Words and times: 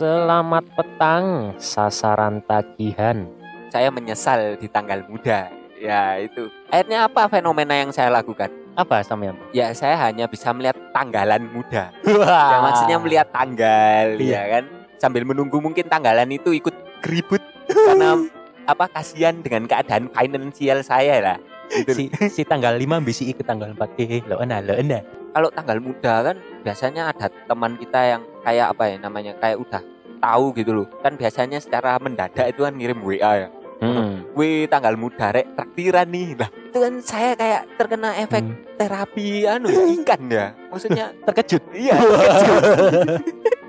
Selamat 0.00 0.64
petang, 0.80 1.52
sasaran 1.60 2.40
tagihan. 2.48 3.28
Saya 3.68 3.92
menyesal 3.92 4.56
di 4.56 4.64
tanggal 4.64 5.04
muda. 5.04 5.52
Ya 5.76 6.16
itu. 6.16 6.48
Akhirnya 6.72 7.04
apa 7.04 7.28
fenomena 7.28 7.76
yang 7.76 7.92
saya 7.92 8.08
lakukan? 8.08 8.48
Apa 8.80 9.04
sampean? 9.04 9.36
Ya 9.52 9.68
saya 9.76 10.00
hanya 10.00 10.24
bisa 10.24 10.56
melihat 10.56 10.80
tanggalan 10.96 11.44
muda. 11.52 11.92
Wah. 12.16 12.48
Ya 12.48 12.56
maksudnya 12.64 12.96
melihat 12.96 13.28
tanggal 13.28 14.16
Iya. 14.16 14.40
ya 14.40 14.42
kan. 14.56 14.64
Sambil 14.96 15.28
menunggu 15.28 15.60
mungkin 15.60 15.84
tanggalan 15.84 16.32
itu 16.32 16.56
ikut 16.56 17.04
keribut 17.04 17.44
karena 17.68 18.24
apa 18.64 18.88
kasihan 18.88 19.36
dengan 19.44 19.68
keadaan 19.68 20.08
finansial 20.16 20.80
saya 20.80 21.20
lah. 21.20 21.38
Gitu. 21.76 21.92
si, 21.92 22.04
si 22.32 22.42
tanggal 22.48 22.72
5 22.72 23.04
bisi 23.04 23.36
ke 23.36 23.44
tanggal 23.44 23.76
4 23.76 24.00
eh 24.00 24.24
lo 24.24 24.40
enak 24.40 24.64
lo 24.64 24.80
enak. 24.80 25.19
Kalau 25.30 25.48
tanggal 25.50 25.78
muda 25.78 26.14
kan 26.26 26.36
biasanya 26.60 27.14
ada 27.14 27.30
teman 27.30 27.78
kita 27.78 28.00
yang 28.02 28.22
kayak 28.42 28.66
apa 28.74 28.82
ya 28.90 28.96
namanya 28.98 29.32
kayak 29.38 29.58
udah 29.62 29.82
tahu 30.18 30.52
gitu 30.58 30.74
loh. 30.74 30.86
Kan 31.00 31.14
biasanya 31.14 31.62
secara 31.62 31.96
mendadak 32.02 32.50
itu 32.50 32.66
kan 32.66 32.74
ngirim 32.74 32.98
WA 33.00 33.46
ya. 33.46 33.48
Hmm. 33.80 34.28
Wih 34.36 34.68
tanggal 34.68 34.92
muda 34.92 35.32
rek 35.32 35.56
traktiran 35.56 36.04
nih 36.04 36.36
lah 36.36 36.52
itu 36.52 36.78
kan 36.78 36.94
saya 37.00 37.32
kayak 37.32 37.64
terkena 37.80 38.12
efek 38.20 38.44
Hmm. 38.44 38.60
terapi 38.76 39.48
anu 39.48 39.72
ya, 39.72 39.82
ikan 39.96 40.20
ya 40.28 40.46
maksudnya 40.68 41.16
Terkejut. 41.26 41.64
iya 41.72 41.96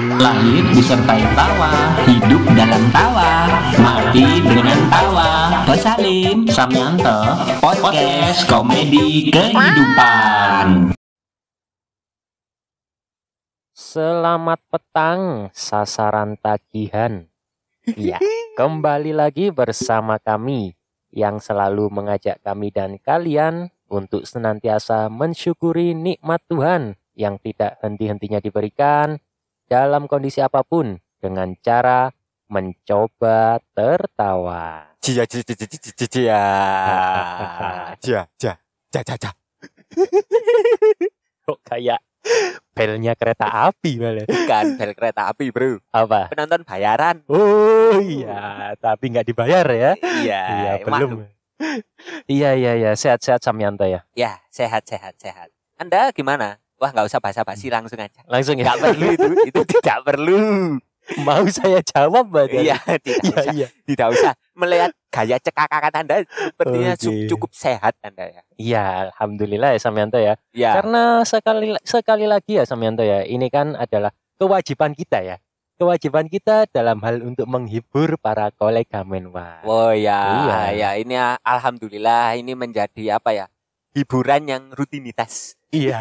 Lahir 0.00 0.64
disertai 0.72 1.20
tawa, 1.36 1.92
hidup 2.08 2.40
dalam 2.56 2.88
tawa, 2.88 3.44
mati 3.76 4.40
dengan 4.40 4.88
tawa. 4.88 5.60
Pesalim 5.68 6.48
Samyanto, 6.48 7.20
podcast 7.60 8.48
komedi 8.48 9.28
kehidupan. 9.28 10.96
Selamat 13.76 14.64
petang, 14.72 15.52
sasaran 15.52 16.40
tagihan. 16.40 17.28
Iya, 17.84 18.16
kembali 18.56 19.12
lagi 19.12 19.52
bersama 19.52 20.16
kami 20.16 20.80
yang 21.12 21.44
selalu 21.44 21.92
mengajak 21.92 22.40
kami 22.40 22.72
dan 22.72 22.96
kalian 22.96 23.68
untuk 23.92 24.24
senantiasa 24.24 25.12
mensyukuri 25.12 25.92
nikmat 25.92 26.40
Tuhan 26.48 26.96
yang 27.12 27.36
tidak 27.36 27.76
henti-hentinya 27.84 28.40
diberikan 28.40 29.20
dalam 29.70 30.10
kondisi 30.10 30.42
apa 30.42 30.66
pun 30.66 30.98
dengan 31.22 31.54
cara 31.62 32.10
mencoba 32.50 33.62
tertawa. 33.70 34.90
Cia 34.98 35.22
cia 35.22 35.46
cia 35.46 35.54
cia 35.54 35.66
cia 35.70 35.78
cia 35.78 35.94
cia 35.94 36.08
cia 36.10 36.42
cia 38.02 38.22
cia 38.36 38.54
cia 38.90 39.16
cia 39.16 39.30
Kok 41.46 41.58
kayak 41.64 42.02
belnya 42.76 43.14
kereta 43.16 43.48
api 43.70 43.96
malah. 43.96 44.26
bukan 44.28 44.64
bel 44.76 44.92
kereta 44.92 45.32
api 45.32 45.48
bro 45.48 45.80
Apa? 45.88 46.28
penonton 46.28 46.66
bayaran 46.66 47.24
Oh 47.30 47.96
iya, 47.96 48.76
tapi 48.76 49.08
nggak 49.08 49.24
dibayar 49.24 49.64
ya? 49.70 49.92
iya 50.20 50.42
Iya, 50.76 50.84
maklum. 50.84 51.24
belum. 51.24 51.32
Iya 52.28 52.50
iya 52.56 52.72
iya, 52.76 52.90
sehat-sehat 52.92 53.40
Samyanto 53.40 53.84
ya. 53.84 54.04
ya 54.12 54.36
sehat 54.52 54.84
sehat 54.84 55.16
sehat 55.16 55.48
anda 55.76 56.12
gimana 56.12 56.60
wah 56.80 56.90
nggak 56.90 57.06
usah 57.06 57.20
basa-basi 57.20 57.68
langsung 57.68 58.00
aja 58.00 58.24
Langsung 58.24 58.56
ya. 58.56 58.64
nggak 58.64 58.78
perlu 58.82 59.06
itu 59.12 59.28
itu 59.46 59.60
tidak 59.70 59.98
perlu 60.02 60.40
Mau 61.18 61.42
saya 61.50 61.82
jawab 61.82 62.22
berarti. 62.24 62.62
iya 62.62 62.78
tidak 62.96 63.18
Iya 63.20 63.34
usah 63.34 63.52
iya. 63.52 63.68
tidak 63.84 64.08
usah 64.10 64.32
melihat 64.54 64.90
gaya 65.08 65.36
cekakakan 65.36 65.92
anda 65.96 66.14
sepertinya 66.22 66.92
cu- 66.94 67.26
cukup 67.26 67.50
sehat 67.50 67.94
anda 68.00 68.30
ya 68.30 68.42
Iya, 68.54 68.84
alhamdulillah 69.08 69.74
ya 69.74 69.80
Samyanto 69.80 70.16
ya. 70.16 70.38
ya 70.50 70.70
Karena 70.72 71.20
sekali 71.24 71.74
sekali 71.82 72.24
lagi 72.24 72.56
ya 72.56 72.64
Samyanto 72.64 73.02
ya, 73.02 73.24
ini 73.24 73.48
kan 73.48 73.74
adalah 73.74 74.12
kewajiban 74.36 74.92
kita 74.92 75.18
ya. 75.20 75.36
Kewajiban 75.74 76.28
kita 76.28 76.68
dalam 76.68 77.00
hal 77.00 77.24
untuk 77.24 77.48
menghibur 77.48 78.14
para 78.16 78.52
kolega 78.52 79.00
menwa. 79.02 79.64
Oh 79.64 79.90
ya, 79.90 80.20
Iya. 80.44 80.58
ya 80.76 80.90
ini 80.94 81.16
ah, 81.16 81.40
alhamdulillah 81.40 82.36
ini 82.36 82.52
menjadi 82.52 83.16
apa 83.16 83.32
ya? 83.32 83.46
Hiburan 83.90 84.44
yang 84.44 84.62
rutinitas. 84.70 85.56
Iya. 85.70 85.96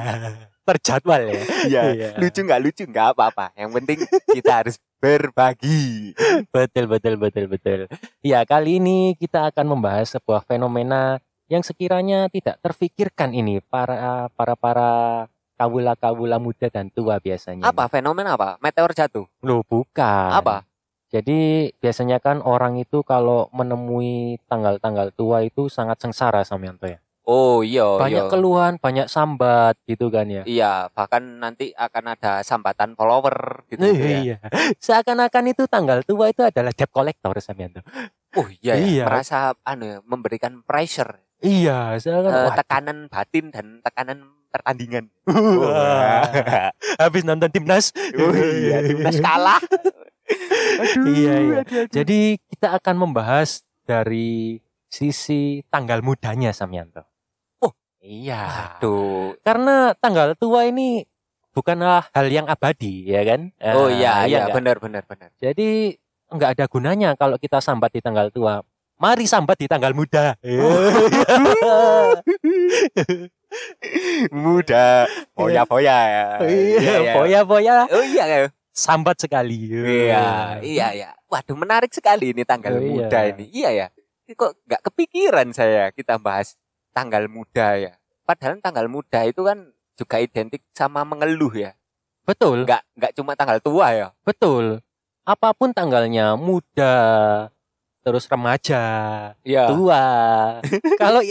Terjadwal 0.69 1.21
ya. 1.25 1.41
Iya. 1.65 1.81
Iya. 1.97 2.09
Lucu 2.21 2.39
nggak 2.45 2.61
lucu 2.61 2.83
nggak 2.85 3.07
apa-apa. 3.17 3.49
Yang 3.57 3.71
penting 3.81 3.97
kita 4.37 4.51
harus 4.61 4.75
berbagi. 4.99 6.13
Betul 6.53 6.85
betul 6.85 7.15
betul 7.17 7.45
betul. 7.49 7.79
Ya, 8.21 8.43
kali 8.43 8.77
ini 8.77 9.15
kita 9.17 9.49
akan 9.49 9.79
membahas 9.79 10.13
sebuah 10.13 10.45
fenomena 10.45 11.17
yang 11.49 11.65
sekiranya 11.65 12.29
tidak 12.29 12.61
terfikirkan 12.61 13.33
ini 13.33 13.57
para 13.65 14.29
para 14.37 14.53
para 14.53 14.91
kawula-kawula 15.59 16.37
muda 16.39 16.69
dan 16.71 16.87
tua 16.93 17.17
biasanya. 17.19 17.67
Apa 17.67 17.89
fenomena 17.91 18.37
apa? 18.37 18.55
Meteor 18.63 18.95
jatuh. 18.95 19.27
Loh, 19.43 19.65
bukan. 19.67 20.31
Apa? 20.31 20.63
Jadi 21.09 21.73
biasanya 21.81 22.21
kan 22.21 22.45
orang 22.45 22.77
itu 22.77 23.01
kalau 23.01 23.49
menemui 23.49 24.37
tanggal-tanggal 24.45 25.09
tua 25.17 25.41
itu 25.41 25.65
sangat 25.65 25.97
sengsara 25.99 26.45
Samyanto 26.45 26.85
ya. 26.85 27.01
Oh 27.29 27.61
iya, 27.61 27.85
banyak 27.85 28.25
iya. 28.25 28.31
keluhan, 28.33 28.73
banyak 28.81 29.05
sambat 29.05 29.77
gitu 29.85 30.09
kan 30.09 30.25
ya. 30.25 30.41
Iya, 30.49 30.89
bahkan 30.97 31.21
nanti 31.37 31.69
akan 31.77 32.17
ada 32.17 32.41
sambatan 32.41 32.97
follower 32.97 33.69
gitu 33.69 33.85
Eh, 33.85 33.93
ya. 33.93 34.17
Iya. 34.17 34.37
Seakan-akan 34.81 35.53
itu 35.53 35.69
tanggal 35.69 36.01
tua 36.01 36.33
itu 36.33 36.41
adalah 36.41 36.73
debt 36.73 36.89
collector 36.89 37.37
Samyanto. 37.37 37.85
Oh 38.33 38.49
iya, 38.65 38.81
ya. 38.81 38.81
Iya. 38.81 39.03
merasa 39.05 39.53
anu 39.61 39.85
ya, 39.85 39.97
memberikan 40.01 40.65
pressure, 40.65 41.21
Iya, 41.39 42.01
seakan 42.01 42.33
eh, 42.33 42.45
wah, 42.49 42.55
tekanan 42.57 42.97
batin 43.13 43.53
dan 43.53 43.65
tekanan 43.85 44.19
pertandingan. 44.49 45.13
Wah. 45.29 46.25
Habis 47.05 47.23
nonton 47.23 47.53
timnas. 47.53 47.93
Oh 48.17 48.33
iya, 48.33 48.81
timnas 48.83 49.21
kalah. 49.21 49.61
Aduh, 50.81 51.05
Iya, 51.13 51.33
iya. 51.45 51.57
aduh, 51.61 51.77
aduh. 51.85 51.93
Jadi 51.93 52.19
kita 52.49 52.73
akan 52.77 52.95
membahas 53.05 53.63
dari 53.85 54.59
sisi 54.89 55.61
tanggal 55.69 56.01
mudanya 56.01 56.49
Samyanto. 56.53 57.08
Iya. 57.99 58.77
Aduh, 58.79 59.35
Karena 59.43 59.91
tanggal 59.93 60.31
tua 60.35 60.63
ini 60.65 61.03
bukanlah 61.51 62.07
hal 62.15 62.27
yang 62.31 62.47
abadi, 62.47 63.03
ya 63.05 63.21
kan? 63.27 63.51
Oh 63.75 63.85
Ah, 63.85 63.91
iya, 63.91 64.13
iya, 64.25 64.37
nggak? 64.47 64.55
benar, 64.55 64.75
benar, 64.79 65.03
benar. 65.03 65.29
Jadi 65.35 65.99
nggak 66.29 66.49
ada 66.55 66.65
gunanya 66.65 67.09
kalau 67.13 67.35
kita 67.35 67.59
sambat 67.59 67.91
di 67.91 67.99
tanggal 67.99 68.31
tua. 68.31 68.63
Mari 68.99 69.23
sambat 69.25 69.55
di 69.55 69.67
tanggal 69.67 69.91
muda. 69.91 70.35
Muda, 74.29 75.07
foya-foya 75.33 75.97
ya. 76.05 76.25
Iya, 76.45 76.95
boya-boya 77.15 77.75
Oh 77.89 78.03
iya, 78.05 78.23
ya. 78.27 78.37
sambat 78.69 79.17
sekali. 79.19 79.71
iya, 79.73 80.59
iya, 80.61 80.87
iya. 80.93 81.09
Waduh, 81.27 81.57
menarik 81.57 81.89
sekali 81.89 82.31
ini 82.31 82.43
tanggal 82.45 82.77
Oh, 82.77 82.81
iya. 82.81 82.87
muda 82.87 83.19
ini. 83.25 83.45
Iya 83.49 83.69
ya. 83.73 83.87
Kok 84.29 84.61
nggak 84.63 84.81
kepikiran 84.85 85.47
saya 85.51 85.89
kita 85.89 86.21
bahas 86.21 86.53
tanggal 86.91 87.25
muda 87.27 87.75
ya. 87.75 87.93
Padahal 88.23 88.59
tanggal 88.59 88.85
muda 88.85 89.25
itu 89.25 89.41
kan 89.41 89.71
juga 89.93 90.17
identik 90.17 90.61
sama 90.71 91.01
mengeluh 91.03 91.51
ya. 91.51 91.71
Betul, 92.23 92.63
Nggak 92.63 92.81
nggak 92.93 93.11
cuma 93.17 93.33
tanggal 93.33 93.57
tua 93.57 93.87
ya. 93.91 94.07
betul. 94.21 94.79
Apa 95.25 95.53
pun 95.53 95.69
tanggalnya, 95.69 96.33
muda, 96.33 96.95
terus 98.01 98.25
remaja, 98.25 98.81
Iya. 99.45 99.69
tua. 99.69 100.03
Kalau 101.01 101.21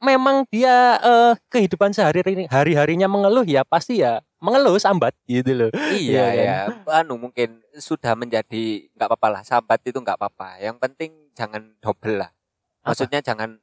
memang 0.00 0.46
dia 0.48 0.96
eh, 0.98 1.32
kehidupan 1.50 1.90
sehari 1.90 2.22
hari-harinya 2.46 3.06
mengeluh 3.06 3.42
ya 3.42 3.66
pasti 3.66 4.00
ya 4.00 4.22
mengeluh 4.38 4.78
sambat 4.78 5.12
gitu 5.26 5.52
loh. 5.52 5.70
Iya 5.92 6.24
Iya 6.24 6.26
ya. 6.34 6.58
Anu 7.02 7.18
mungkin 7.18 7.60
sudah 7.76 8.14
menjadi 8.14 8.88
nggak 8.94 9.08
apa-apa 9.10 9.28
lah. 9.28 9.42
Sambat 9.42 9.82
itu 9.84 9.98
nggak 9.98 10.16
apa-apa. 10.16 10.56
Yang 10.58 10.76
penting 10.80 11.10
jangan 11.34 11.74
double 11.78 12.22
lah. 12.22 12.30
Apa? 12.80 12.94
Maksudnya 12.94 13.20
jangan 13.20 13.60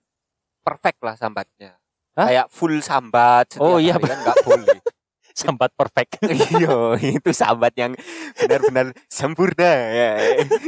perfect 0.67 0.99
lah 0.99 1.15
sambatnya. 1.15 1.79
Hah? 2.19 2.27
Kayak 2.27 2.47
full 2.51 2.75
sambat 2.83 3.55
Oh, 3.61 3.79
iya, 3.79 3.95
hari 3.95 4.11
kan 4.11 4.19
nggak 4.19 4.39
boleh. 4.43 4.79
Sambat 5.37 5.69
perfect. 5.77 6.17
Iya, 6.57 6.97
itu 6.97 7.29
sambat 7.29 7.77
yang 7.77 7.93
benar-benar 8.41 8.89
sempurna 9.05 9.69
ya. 9.93 10.17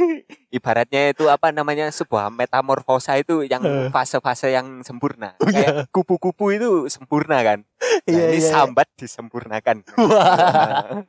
Ibaratnya 0.62 1.10
itu 1.10 1.26
apa 1.26 1.50
namanya 1.50 1.90
sebuah 1.90 2.30
metamorfosa 2.30 3.18
itu 3.18 3.42
yang 3.50 3.66
fase-fase 3.90 4.54
yang 4.54 4.86
sempurna. 4.86 5.34
Oh, 5.42 5.50
iya. 5.50 5.74
Kayak 5.74 5.90
kupu-kupu 5.90 6.54
itu 6.54 6.86
sempurna 6.86 7.42
kan. 7.42 7.66
Nah, 7.66 8.14
Iya, 8.14 8.30
ini 8.30 8.38
iya, 8.38 8.46
iya. 8.46 8.50
sambat 8.54 8.86
disempurnakan. 8.94 9.76
Wah. 9.98 11.02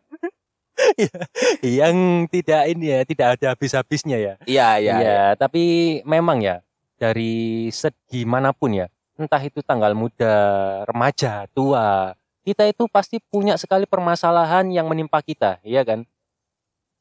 yang 1.61 2.25
tidak 2.33 2.61
ini 2.65 2.85
ya, 2.97 2.99
tidak 3.05 3.27
ada 3.37 3.45
habis-habisnya 3.53 4.17
ya. 4.17 4.33
Iya, 4.49 4.69
iya. 4.81 4.95
Iya, 4.97 5.21
tapi 5.37 6.01
memang 6.01 6.41
ya 6.41 6.65
dari 7.01 7.65
segi 7.73 8.21
mana 8.29 8.53
pun 8.53 8.77
ya, 8.77 8.85
entah 9.17 9.41
itu 9.41 9.65
tanggal 9.65 9.97
muda, 9.97 10.37
remaja, 10.85 11.49
tua, 11.49 12.13
kita 12.45 12.69
itu 12.69 12.85
pasti 12.85 13.17
punya 13.17 13.57
sekali 13.57 13.89
permasalahan 13.89 14.69
yang 14.69 14.85
menimpa 14.85 15.17
kita, 15.25 15.57
iya 15.65 15.81
kan? 15.81 16.05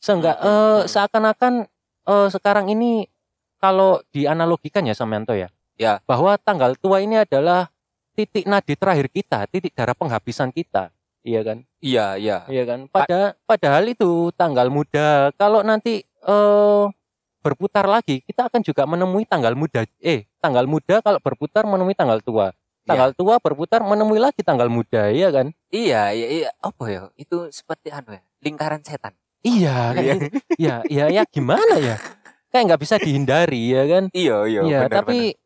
Seenggak 0.01 0.41
Mm, 0.41 0.49
mm, 0.49 0.49
eh, 0.49 0.81
mm. 0.81 0.89
seakan-akan 0.89 1.53
eh, 2.09 2.29
sekarang 2.33 2.73
ini 2.73 3.05
kalau 3.61 4.01
dianalogikan 4.09 4.89
ya 4.89 4.97
Samyanto 4.97 5.37
ya, 5.37 5.53
Ya. 5.77 6.01
bahwa 6.09 6.41
tanggal 6.41 6.73
tua 6.81 7.05
ini 7.05 7.21
adalah 7.21 7.69
titik 8.17 8.49
nadi 8.49 8.73
terakhir 8.73 9.13
kita, 9.13 9.45
titik 9.53 9.77
darah 9.77 9.93
penghabisan 9.93 10.49
kita. 10.49 10.89
iya 11.21 11.45
kan? 11.45 11.61
Iya, 11.85 12.17
iya. 12.17 12.49
Iya 12.49 12.65
kan? 12.65 12.89
Pada 12.89 13.37
padahal 13.45 13.93
itu 13.93 14.33
tanggal 14.41 14.73
muda. 14.73 15.29
Kalau 15.37 15.61
nanti 15.61 16.01
eh 16.05 16.85
berputar 17.41 17.89
lagi, 17.89 18.21
kita 18.23 18.47
akan 18.47 18.61
juga 18.61 18.85
menemui 18.85 19.25
tanggal 19.25 19.57
muda. 19.57 19.89
Eh, 19.99 20.29
tanggal 20.39 20.69
muda 20.69 21.01
kalau 21.01 21.19
berputar 21.19 21.65
menemui 21.65 21.97
tanggal 21.97 22.21
tua. 22.21 22.53
Tanggal 22.85 23.13
tua 23.15 23.39
berputar 23.39 23.81
menemui 23.81 24.19
lagi 24.19 24.41
tanggal 24.43 24.67
muda, 24.67 25.09
iya 25.09 25.31
kan? 25.31 25.53
Iya, 25.71 26.11
iya, 26.11 26.27
iya. 26.27 26.49
Apa 26.59 26.85
ya? 26.87 27.03
Itu 27.15 27.47
seperti 27.49 27.89
anu 27.89 28.17
ya, 28.17 28.23
lingkaran 28.43 28.83
setan. 28.83 29.15
Iya, 29.41 29.95
Iya. 29.95 30.15
gitu. 30.17 30.27
ya, 30.59 30.75
ya, 30.89 31.05
ya 31.09 31.23
gimana 31.25 31.79
ya? 31.79 31.97
Kayak 32.51 32.65
nggak 32.75 32.83
bisa 32.83 32.95
dihindari, 32.99 33.73
ya 33.73 33.85
kan? 33.87 34.05
Iya, 34.11 34.37
iya, 34.45 34.61
Iya, 34.67 34.79
benar, 34.85 35.07
tapi 35.07 35.39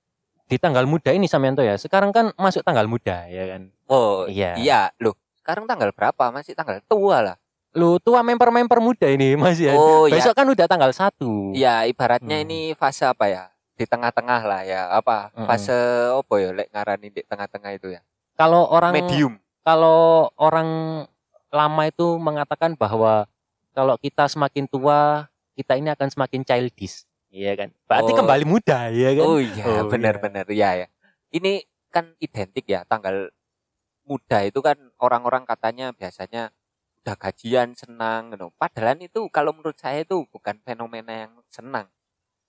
di 0.44 0.56
tanggal 0.56 0.88
muda 0.88 1.12
ini 1.12 1.28
Samyanto 1.28 1.60
ya. 1.60 1.76
Sekarang 1.76 2.10
kan 2.10 2.32
masuk 2.34 2.64
tanggal 2.64 2.88
muda, 2.88 3.28
ya 3.28 3.44
kan? 3.54 3.68
benar. 3.68 3.92
Oh, 3.92 4.24
Iya. 4.24 4.56
iya. 4.56 4.80
Loh, 4.98 5.12
sekarang 5.36 5.68
tanggal 5.68 5.92
berapa? 5.92 6.32
Masih 6.32 6.56
tanggal 6.56 6.80
tua 6.88 7.20
lah. 7.20 7.36
Lu 7.74 7.98
tua 7.98 8.22
member-member 8.22 8.78
muda 8.78 9.06
ini 9.06 9.34
masih 9.34 9.70
ya. 9.70 9.74
Oh, 9.74 10.06
iya. 10.06 10.14
Besok 10.14 10.32
kan 10.32 10.46
udah 10.46 10.66
tanggal 10.66 10.90
satu. 10.90 11.50
Ya, 11.52 11.82
ibaratnya 11.84 12.38
Hmm. 12.38 12.46
ini 12.46 12.60
fase 12.72 13.02
apa 13.02 13.26
ya? 13.26 13.50
Di 13.74 13.82
tengah-tengah 13.82 14.40
lah 14.46 14.62
ya. 14.62 14.86
Apa? 14.88 15.34
Mm-mm. 15.34 15.44
Fase 15.44 15.74
apa 16.14 16.34
ya? 16.38 16.50
Lek 16.54 16.70
ngarani 16.70 17.08
di 17.10 17.20
tengah-tengah 17.20 17.70
itu 17.74 17.90
ya. 17.90 18.00
Kalau 18.34 18.66
orang 18.66 18.94
Medium. 18.94 19.34
kalau 19.60 20.30
orang 20.36 20.68
lama 21.50 21.82
itu 21.84 22.14
mengatakan 22.14 22.74
bahwa 22.74 23.26
kalau 23.70 23.98
kita 23.98 24.26
semakin 24.26 24.66
tua, 24.66 25.26
kita 25.54 25.74
ini 25.74 25.90
akan 25.90 26.06
semakin 26.06 26.42
childish. 26.42 27.06
Iya 27.34 27.58
kan? 27.58 27.68
Berarti 27.90 28.10
Oh. 28.14 28.18
kembali 28.22 28.44
muda, 28.44 28.78
ya 28.90 29.10
kan? 29.12 29.24
Oh 29.26 29.38
iya, 29.38 29.64
Oh, 29.66 29.90
benar-benar 29.90 30.46
ya 30.46 30.78
ya. 30.78 30.86
Ini 31.30 31.66
kan 31.90 32.14
identik 32.18 32.66
ya 32.66 32.86
tanggal 32.86 33.34
muda 34.02 34.42
itu 34.42 34.58
kan 34.60 34.78
orang-orang 34.98 35.42
katanya 35.42 35.90
biasanya 35.90 36.54
udah 37.04 37.20
gajian 37.20 37.76
senang 37.76 38.32
gitu. 38.32 38.48
Padahal 38.56 38.96
itu 38.96 39.28
kalau 39.28 39.52
menurut 39.52 39.76
saya 39.76 40.08
itu 40.08 40.24
bukan 40.32 40.56
fenomena 40.64 41.28
yang 41.28 41.36
senang. 41.52 41.92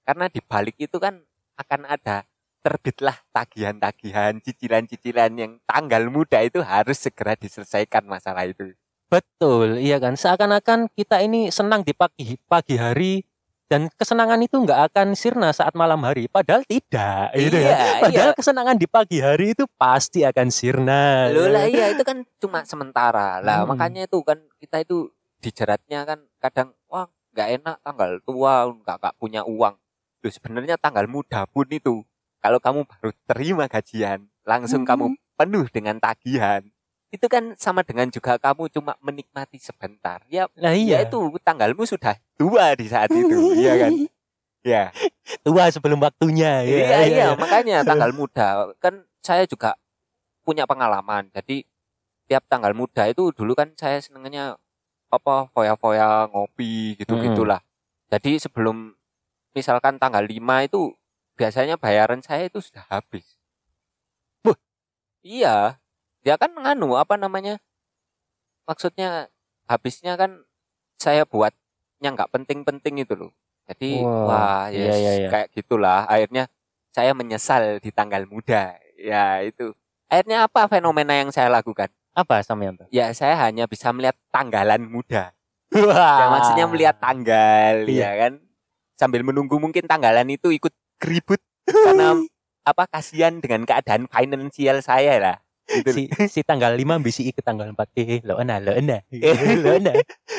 Karena 0.08 0.32
di 0.32 0.40
balik 0.40 0.80
itu 0.80 0.96
kan 0.96 1.20
akan 1.60 1.84
ada 1.84 2.24
terbitlah 2.64 3.20
tagihan-tagihan, 3.36 4.40
cicilan-cicilan 4.40 5.36
yang 5.36 5.52
tanggal 5.68 6.08
muda 6.08 6.42
itu 6.42 6.64
harus 6.64 6.98
segera 6.98 7.36
diselesaikan 7.36 8.08
masalah 8.08 8.48
itu. 8.48 8.74
Betul, 9.12 9.78
iya 9.78 10.02
kan? 10.02 10.18
Seakan-akan 10.18 10.90
kita 10.96 11.22
ini 11.22 11.54
senang 11.54 11.86
di 11.86 11.94
pagi 11.94 12.40
pagi 12.50 12.80
hari 12.80 13.22
dan 13.66 13.90
kesenangan 13.98 14.38
itu 14.46 14.62
nggak 14.62 14.94
akan 14.94 15.18
sirna 15.18 15.50
saat 15.50 15.74
malam 15.74 15.98
hari. 16.06 16.30
Padahal 16.30 16.62
tidak, 16.70 17.34
gitu 17.34 17.58
ya. 17.58 17.74
iya, 17.74 17.94
Padahal 17.98 18.32
iya. 18.32 18.38
kesenangan 18.38 18.78
di 18.78 18.86
pagi 18.86 19.18
hari 19.18 19.58
itu 19.58 19.66
pasti 19.76 20.22
akan 20.22 20.48
sirna. 20.54 21.34
Loh 21.34 21.50
ya. 21.50 21.54
lah 21.54 21.66
iya 21.66 21.86
itu 21.90 22.04
kan 22.06 22.22
cuma 22.38 22.62
sementara 22.64 23.42
lah 23.42 23.66
Hmm. 23.66 23.74
makanya 23.74 24.06
itu 24.06 24.22
kan 24.22 24.38
kita 24.62 24.86
itu 24.86 25.10
dijeratnya 25.42 26.06
kan 26.06 26.20
kadang 26.38 26.70
wah 26.86 27.10
nggak 27.34 27.50
enak 27.62 27.76
tanggal 27.82 28.12
tua 28.22 28.70
nggak 28.70 28.96
nggak 29.02 29.16
punya 29.18 29.42
uang 29.46 29.76
Loh 30.22 30.32
sebenarnya 30.34 30.78
tanggal 30.78 31.06
muda 31.06 31.46
pun 31.46 31.66
itu 31.70 32.02
kalau 32.42 32.58
kamu 32.58 32.86
baru 32.86 33.10
terima 33.26 33.66
gajian 33.66 34.26
langsung 34.46 34.86
Hmm. 34.86 34.90
kamu 34.90 35.06
penuh 35.36 35.66
dengan 35.74 35.98
tagihan 35.98 36.62
itu 37.16 37.26
kan 37.32 37.56
sama 37.56 37.82
dengan 37.82 38.12
juga 38.12 38.36
kamu 38.36 38.68
cuma 38.76 39.00
menikmati 39.00 39.58
sebentar 39.58 40.20
ya 40.28 40.52
Nah 40.60 40.76
ya 40.76 41.00
iya. 41.02 41.08
itu 41.08 41.18
tanggalmu 41.42 41.88
sudah 41.88 42.20
tua 42.36 42.76
di 42.76 42.86
saat 42.92 43.10
itu 43.10 43.36
iya 43.64 43.74
kan 43.80 43.92
ya 44.66 44.84
Tua 45.46 45.70
sebelum 45.70 46.02
waktunya. 46.02 46.62
ya, 46.66 46.78
iya, 46.86 47.00
iya, 47.06 47.28
makanya 47.38 47.82
tanggal 47.82 48.14
muda 48.14 48.74
kan 48.78 49.06
saya 49.26 49.46
juga 49.50 49.74
punya 50.46 50.70
pengalaman. 50.70 51.34
Jadi 51.34 51.66
tiap 52.30 52.46
tanggal 52.46 52.78
muda 52.78 53.10
itu 53.10 53.34
dulu 53.34 53.58
kan 53.58 53.74
saya 53.74 53.98
senengnya 53.98 54.58
apa 55.10 55.50
foya-foya 55.54 56.30
ngopi 56.30 56.98
gitu-gitulah. 57.02 57.62
Jadi 58.10 58.38
sebelum 58.38 58.94
misalkan 59.58 59.98
tanggal 59.98 60.22
5 60.22 60.66
itu 60.70 60.94
biasanya 61.34 61.78
bayaran 61.82 62.22
saya 62.22 62.46
itu 62.46 62.62
sudah 62.62 62.86
habis. 62.90 63.26
Wah. 64.46 64.58
Iya. 65.26 65.82
Dia 66.26 66.42
kan 66.42 66.50
nganu 66.58 66.98
apa 66.98 67.22
namanya? 67.22 67.62
Maksudnya 68.66 69.30
habisnya 69.70 70.18
kan 70.18 70.42
saya 70.98 71.22
buat 71.22 71.54
yang 72.02 72.18
nggak 72.18 72.34
penting-penting 72.34 73.06
itu 73.06 73.14
loh. 73.14 73.32
Jadi 73.70 74.02
Wah, 74.02 74.26
wah, 74.26 74.64
iya, 74.74 74.90
yes, 74.90 74.98
iya, 74.98 75.12
iya. 75.22 75.30
kayak 75.30 75.54
gitulah. 75.54 76.10
Akhirnya 76.10 76.50
saya 76.90 77.14
menyesal 77.14 77.78
di 77.78 77.94
tanggal 77.94 78.26
muda. 78.26 78.74
Ya 78.98 79.38
itu. 79.46 79.78
Akhirnya 80.10 80.50
apa 80.50 80.66
fenomena 80.66 81.14
yang 81.14 81.30
saya 81.30 81.46
lakukan? 81.54 81.94
Apa 82.18 82.42
Samyanto? 82.42 82.90
Ya 82.90 83.14
saya 83.14 83.38
hanya 83.46 83.70
bisa 83.70 83.94
melihat 83.94 84.18
tanggalan 84.34 84.82
muda. 84.82 85.30
Wah. 85.78 86.18
Ya 86.18 86.26
maksudnya 86.34 86.66
melihat 86.66 86.98
tanggal, 86.98 87.86
Iya. 87.86 88.02
ya 88.02 88.12
kan? 88.26 88.34
Sambil 88.98 89.22
menunggu 89.22 89.62
mungkin 89.62 89.86
tanggalan 89.86 90.26
itu 90.34 90.50
ikut 90.50 90.74
keribut 90.98 91.38
karena 91.86 92.18
apa 92.66 92.90
kasihan 92.90 93.38
dengan 93.38 93.62
keadaan 93.62 94.10
finansial 94.10 94.82
saya 94.82 95.22
lah. 95.22 95.38
Gitu. 95.66 95.90
si, 95.90 96.02
si 96.30 96.40
tanggal 96.42 96.72
5 96.72 97.02
bisi 97.02 97.30
ke 97.30 97.42
tanggal 97.42 97.66
4 97.68 97.78
eh 97.98 98.22
lo 98.22 98.38
enak 98.38 98.58
lo 98.62 98.72
enak 98.72 99.02
lo 99.60 99.70
enak 99.74 99.96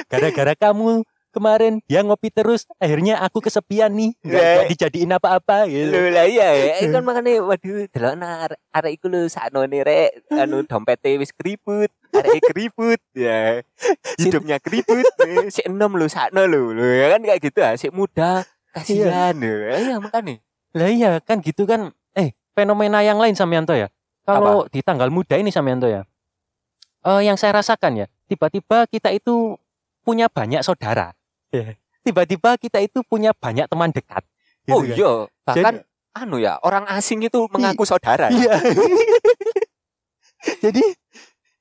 gara-gara 0.06 0.54
kamu 0.54 1.02
kemarin 1.28 1.84
dia 1.84 2.00
ngopi 2.00 2.32
terus 2.32 2.64
akhirnya 2.78 3.20
aku 3.20 3.44
kesepian 3.44 3.92
nih 3.92 4.16
nggak 4.24 4.40
Eh. 4.40 4.52
nggak 4.56 4.68
dijadiin 4.72 5.12
apa-apa 5.12 5.68
gitu 5.68 5.92
Lho 5.92 6.08
lah 6.08 6.24
iya 6.24 6.48
ya. 6.80 6.88
kan 6.88 7.04
makanya 7.04 7.44
waduh 7.44 7.84
delok 7.92 8.14
arek 8.16 8.60
arek 8.72 8.92
iku 8.96 9.06
lho 9.06 9.20
saknone 9.26 9.78
rek 9.82 10.24
anu 10.32 10.64
dompete 10.64 11.20
wis 11.20 11.36
keribut, 11.36 11.92
arek 12.10 12.40
keribut 12.40 13.00
ya. 13.12 13.60
Hidupnya 14.16 14.56
keribut, 14.64 15.04
eh, 15.28 15.50
si 15.54 15.60
enom 15.68 15.92
lho 15.92 16.08
sakno 16.08 16.48
lho. 16.48 16.72
Lho 16.72 16.88
ya 16.88 17.12
kan 17.12 17.20
kayak 17.20 17.40
gitu 17.44 17.60
ah, 17.60 17.76
si 17.76 17.92
muda 17.92 18.40
kasihan 18.72 19.36
lho. 19.36 19.76
Iya 19.76 20.00
makanya. 20.00 20.40
lah 20.72 20.88
iya 20.88 21.10
kan 21.20 21.44
gitu 21.44 21.64
kan 21.64 21.92
eh 22.12 22.32
fenomena 22.52 23.00
yang 23.00 23.16
lain 23.16 23.32
Samyanto 23.32 23.72
ya 23.72 23.92
kalau 24.28 24.66
di 24.66 24.80
tanggal 24.80 25.08
muda 25.08 25.34
ini 25.34 25.48
Samyanto 25.48 25.86
ya 25.86 26.02
eh 27.02 27.20
yang 27.22 27.34
saya 27.34 27.54
rasakan 27.54 27.96
ya 27.96 28.06
tiba-tiba 28.26 28.84
kita 28.84 29.08
itu 29.10 29.54
punya 30.02 30.26
banyak 30.26 30.60
saudara 30.60 31.14
Ya. 31.48 31.72
tiba-tiba 32.02 32.54
kita 32.56 32.78
itu 32.78 33.00
punya 33.02 33.32
banyak 33.32 33.64
teman 33.66 33.88
dekat 33.88 34.20
gitu 34.62 34.68
Oh 34.68 34.80
kan. 34.80 34.92
iya, 34.92 35.10
bahkan 35.42 35.74
Jadi- 35.78 35.84
anu 36.16 36.36
ya, 36.36 36.56
orang 36.58 36.82
asing 36.88 37.20
itu 37.20 37.44
mengaku 37.46 37.84
saudara. 37.84 38.26
ya. 38.26 38.34
Iya. 38.34 38.52
jadi 40.62 40.82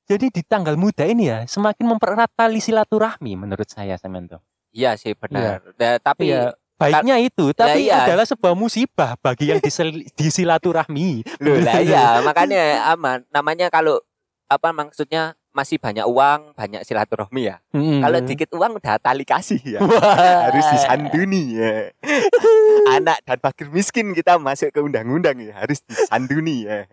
jadi 0.05 0.25
di 0.29 0.41
tanggal 0.41 0.75
muda 0.75 1.03
ini 1.03 1.27
ya 1.27 1.43
semakin 1.45 1.85
mempererat 1.87 2.29
tali 2.31 2.57
silaturahmi 2.57 3.35
menurut 3.35 3.65
saya 3.65 3.95
Samyanto. 3.95 4.39
Iya 4.69 4.93
sih 4.95 5.13
benar. 5.13 5.61
Da- 5.75 5.97
tapi 5.97 6.29
Iya. 6.29 6.53
Baiknya 6.75 7.15
itu, 7.23 7.55
tapi 7.55 7.87
iya. 7.87 8.03
adalah 8.03 8.27
sebuah 8.27 8.51
musibah 8.51 9.15
bagi 9.23 9.47
yang 9.47 9.63
disilaturahmi. 10.19 11.23
Loh 11.39 11.57
lah 11.63 11.79
ya, 11.95 12.19
makanya 12.19 12.91
aman. 12.91 13.23
Namanya 13.31 13.71
kalau 13.71 14.03
apa 14.51 14.75
maksudnya 14.75 15.39
masih 15.55 15.79
banyak 15.79 16.03
uang, 16.03 16.51
banyak 16.51 16.83
silaturahmi 16.83 17.47
ya. 17.47 17.63
Hmm. 17.71 18.03
Kalau 18.03 18.19
dikit 18.27 18.51
uang 18.51 18.75
udah 18.75 18.99
tali 18.99 19.23
kasih 19.23 19.63
ya. 19.63 19.79
Wah. 19.79 20.51
harus 20.51 20.67
disanduni 20.67 21.55
ya. 21.55 21.95
Anak 22.99 23.23
dan 23.23 23.39
fakir 23.39 23.71
miskin 23.71 24.11
kita 24.11 24.35
masuk 24.35 24.75
ke 24.75 24.83
undang-undang 24.83 25.39
ya, 25.39 25.55
harus 25.63 25.79
disanduni 25.87 26.67
ya. 26.67 26.91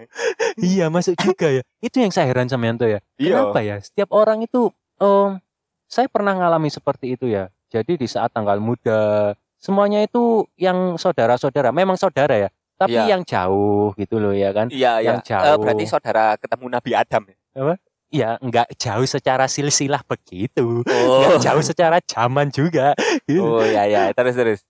iya 0.62 0.86
masuk 0.94 1.18
juga 1.18 1.50
ya. 1.50 1.66
Itu 1.82 1.98
yang 1.98 2.14
saya 2.14 2.30
heran 2.30 2.46
sama 2.46 2.70
Yanto 2.70 2.86
ya. 2.86 3.02
Iya. 3.18 3.50
Kenapa 3.50 3.60
ya? 3.66 3.82
Setiap 3.82 4.14
orang 4.14 4.46
itu, 4.46 4.70
em, 5.02 5.42
saya 5.90 6.06
pernah 6.06 6.38
ngalami 6.38 6.70
seperti 6.70 7.18
itu 7.18 7.26
ya. 7.26 7.50
Jadi 7.66 7.98
di 7.98 8.06
saat 8.06 8.30
tanggal 8.30 8.62
muda, 8.62 9.34
semuanya 9.62 10.02
itu 10.02 10.50
yang 10.58 10.98
saudara-saudara, 10.98 11.70
memang 11.70 11.94
saudara 11.94 12.34
ya. 12.34 12.50
Tapi 12.74 12.98
Iya. 12.98 13.14
yang 13.14 13.22
jauh 13.22 13.94
gitu 13.94 14.18
loh 14.18 14.34
ya 14.34 14.50
kan. 14.50 14.66
Iya, 14.66 14.98
Yang 14.98 15.18
ya. 15.22 15.26
jauh. 15.38 15.62
Berarti 15.62 15.84
saudara 15.86 16.34
ketemu 16.34 16.66
Nabi 16.66 16.90
Adam 16.98 17.22
ya. 17.30 17.36
Ya 18.12 18.30
nggak 18.42 18.74
jauh 18.76 19.06
secara 19.06 19.46
silsilah 19.46 20.02
begitu. 20.04 20.82
Oh. 20.82 21.22
Nggak 21.22 21.46
jauh 21.46 21.62
secara 21.62 21.96
zaman 22.02 22.50
juga. 22.50 22.92
Oh 23.38 23.62
ya 23.62 23.86
ya, 23.86 24.10
terus 24.10 24.34
terus. 24.34 24.60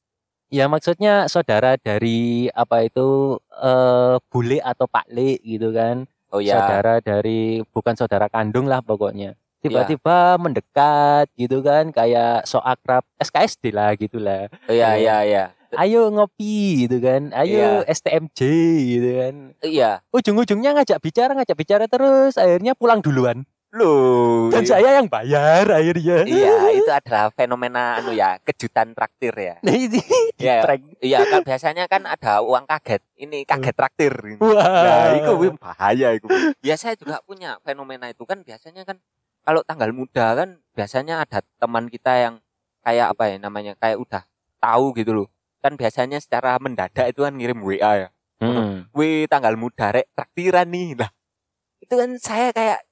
Ya 0.53 0.69
maksudnya 0.69 1.25
saudara 1.33 1.81
dari 1.81 2.53
apa 2.53 2.85
itu 2.85 3.41
eh 3.57 4.15
bule 4.29 4.61
atau 4.61 4.85
pakle 4.85 5.41
gitu 5.41 5.73
kan. 5.73 6.05
Oh 6.29 6.45
ya. 6.45 6.61
Saudara 6.61 7.01
dari 7.01 7.65
bukan 7.73 7.97
saudara 7.97 8.29
kandung 8.29 8.69
lah 8.69 8.85
pokoknya. 8.85 9.35
Tiba-tiba 9.63 10.37
mendekat 10.43 11.31
gitu 11.39 11.63
kan 11.63 11.95
kayak 11.95 12.43
so 12.51 12.59
akrab 12.59 13.07
SKSD 13.23 13.71
lah 13.71 13.95
gitu 13.95 14.19
lah. 14.19 14.51
Oh 14.67 14.75
ya 14.75 14.99
ya 14.99 15.23
ya. 15.23 15.55
Ayo 15.79 16.11
ngopi 16.13 16.85
gitu 16.85 16.99
kan. 17.01 17.31
Ayo 17.33 17.87
Iya. 17.87 17.95
STMJ 17.95 18.41
gitu 18.85 19.09
kan. 19.23 19.35
Iya. 19.63 19.91
Ujung-ujungnya 20.11 20.77
ngajak 20.77 20.99
bicara 21.01 21.33
ngajak 21.33 21.57
bicara 21.57 21.85
terus 21.89 22.37
akhirnya 22.37 22.75
pulang 22.75 23.01
duluan. 23.01 23.47
Loh. 23.73 24.53
Dan 24.53 24.69
saya 24.69 25.01
yang 25.01 25.09
bayar 25.09 25.65
akhirnya. 25.65 26.29
Iya, 26.29 26.77
itu 26.77 26.93
adalah 26.93 27.33
fenomena 27.33 27.97
anu 27.97 28.13
ya, 28.13 28.37
kejutan 28.45 28.93
traktir 28.93 29.33
ya. 29.33 29.57
Nah, 29.65 29.73
Iya. 29.73 30.61
prank. 30.61 30.83
Iya, 31.01 31.25
kan 31.25 31.41
biasanya 31.41 31.89
kan 31.89 32.05
ada 32.05 32.45
uang 32.45 32.69
kaget. 32.69 33.01
Ini 33.17 33.49
kaget 33.49 33.73
traktir. 33.73 34.13
Wah. 34.45 34.61
Nah, 34.61 35.17
itu 35.17 35.33
bahaya 35.57 36.13
itu. 36.13 36.29
Ya 36.61 36.77
saya 36.77 37.01
juga 37.01 37.25
punya 37.25 37.57
fenomena 37.65 38.13
itu 38.13 38.29
kan 38.29 38.45
biasanya 38.45 38.85
kan 38.85 39.01
kalau 39.43 39.61
tanggal 39.63 39.91
muda 39.91 40.35
kan 40.35 40.49
biasanya 40.73 41.23
ada 41.23 41.43
teman 41.59 41.87
kita 41.87 42.13
yang 42.17 42.35
kayak 42.81 43.13
apa 43.13 43.25
ya 43.31 43.37
namanya 43.39 43.73
kayak 43.77 43.99
udah 43.99 44.23
tahu 44.59 44.95
gitu 44.95 45.13
loh 45.15 45.29
kan 45.59 45.75
biasanya 45.75 46.19
secara 46.19 46.59
mendadak 46.59 47.11
itu 47.11 47.23
kan 47.23 47.35
ngirim 47.35 47.61
WA 47.63 48.07
ya 48.07 48.11
Hmm. 48.43 48.91
Wih 48.91 49.31
tanggal 49.31 49.55
muda 49.55 49.95
rek 49.95 50.11
traktiran 50.19 50.67
nih 50.67 50.99
lah 50.99 51.15
itu 51.79 51.95
kan 51.95 52.11
saya 52.19 52.51
kayak 52.51 52.83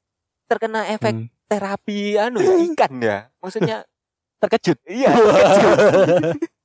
terkena 0.47 0.87
efek 0.87 1.11
Hmm. 1.11 1.27
terapi 1.51 2.15
anu 2.15 2.39
ya, 2.39 2.55
ikan 2.71 2.93
ya 3.03 3.19
maksudnya 3.43 3.83
Terkejut. 4.41 4.79
iya 4.87 5.11
terkejut. 5.11 5.79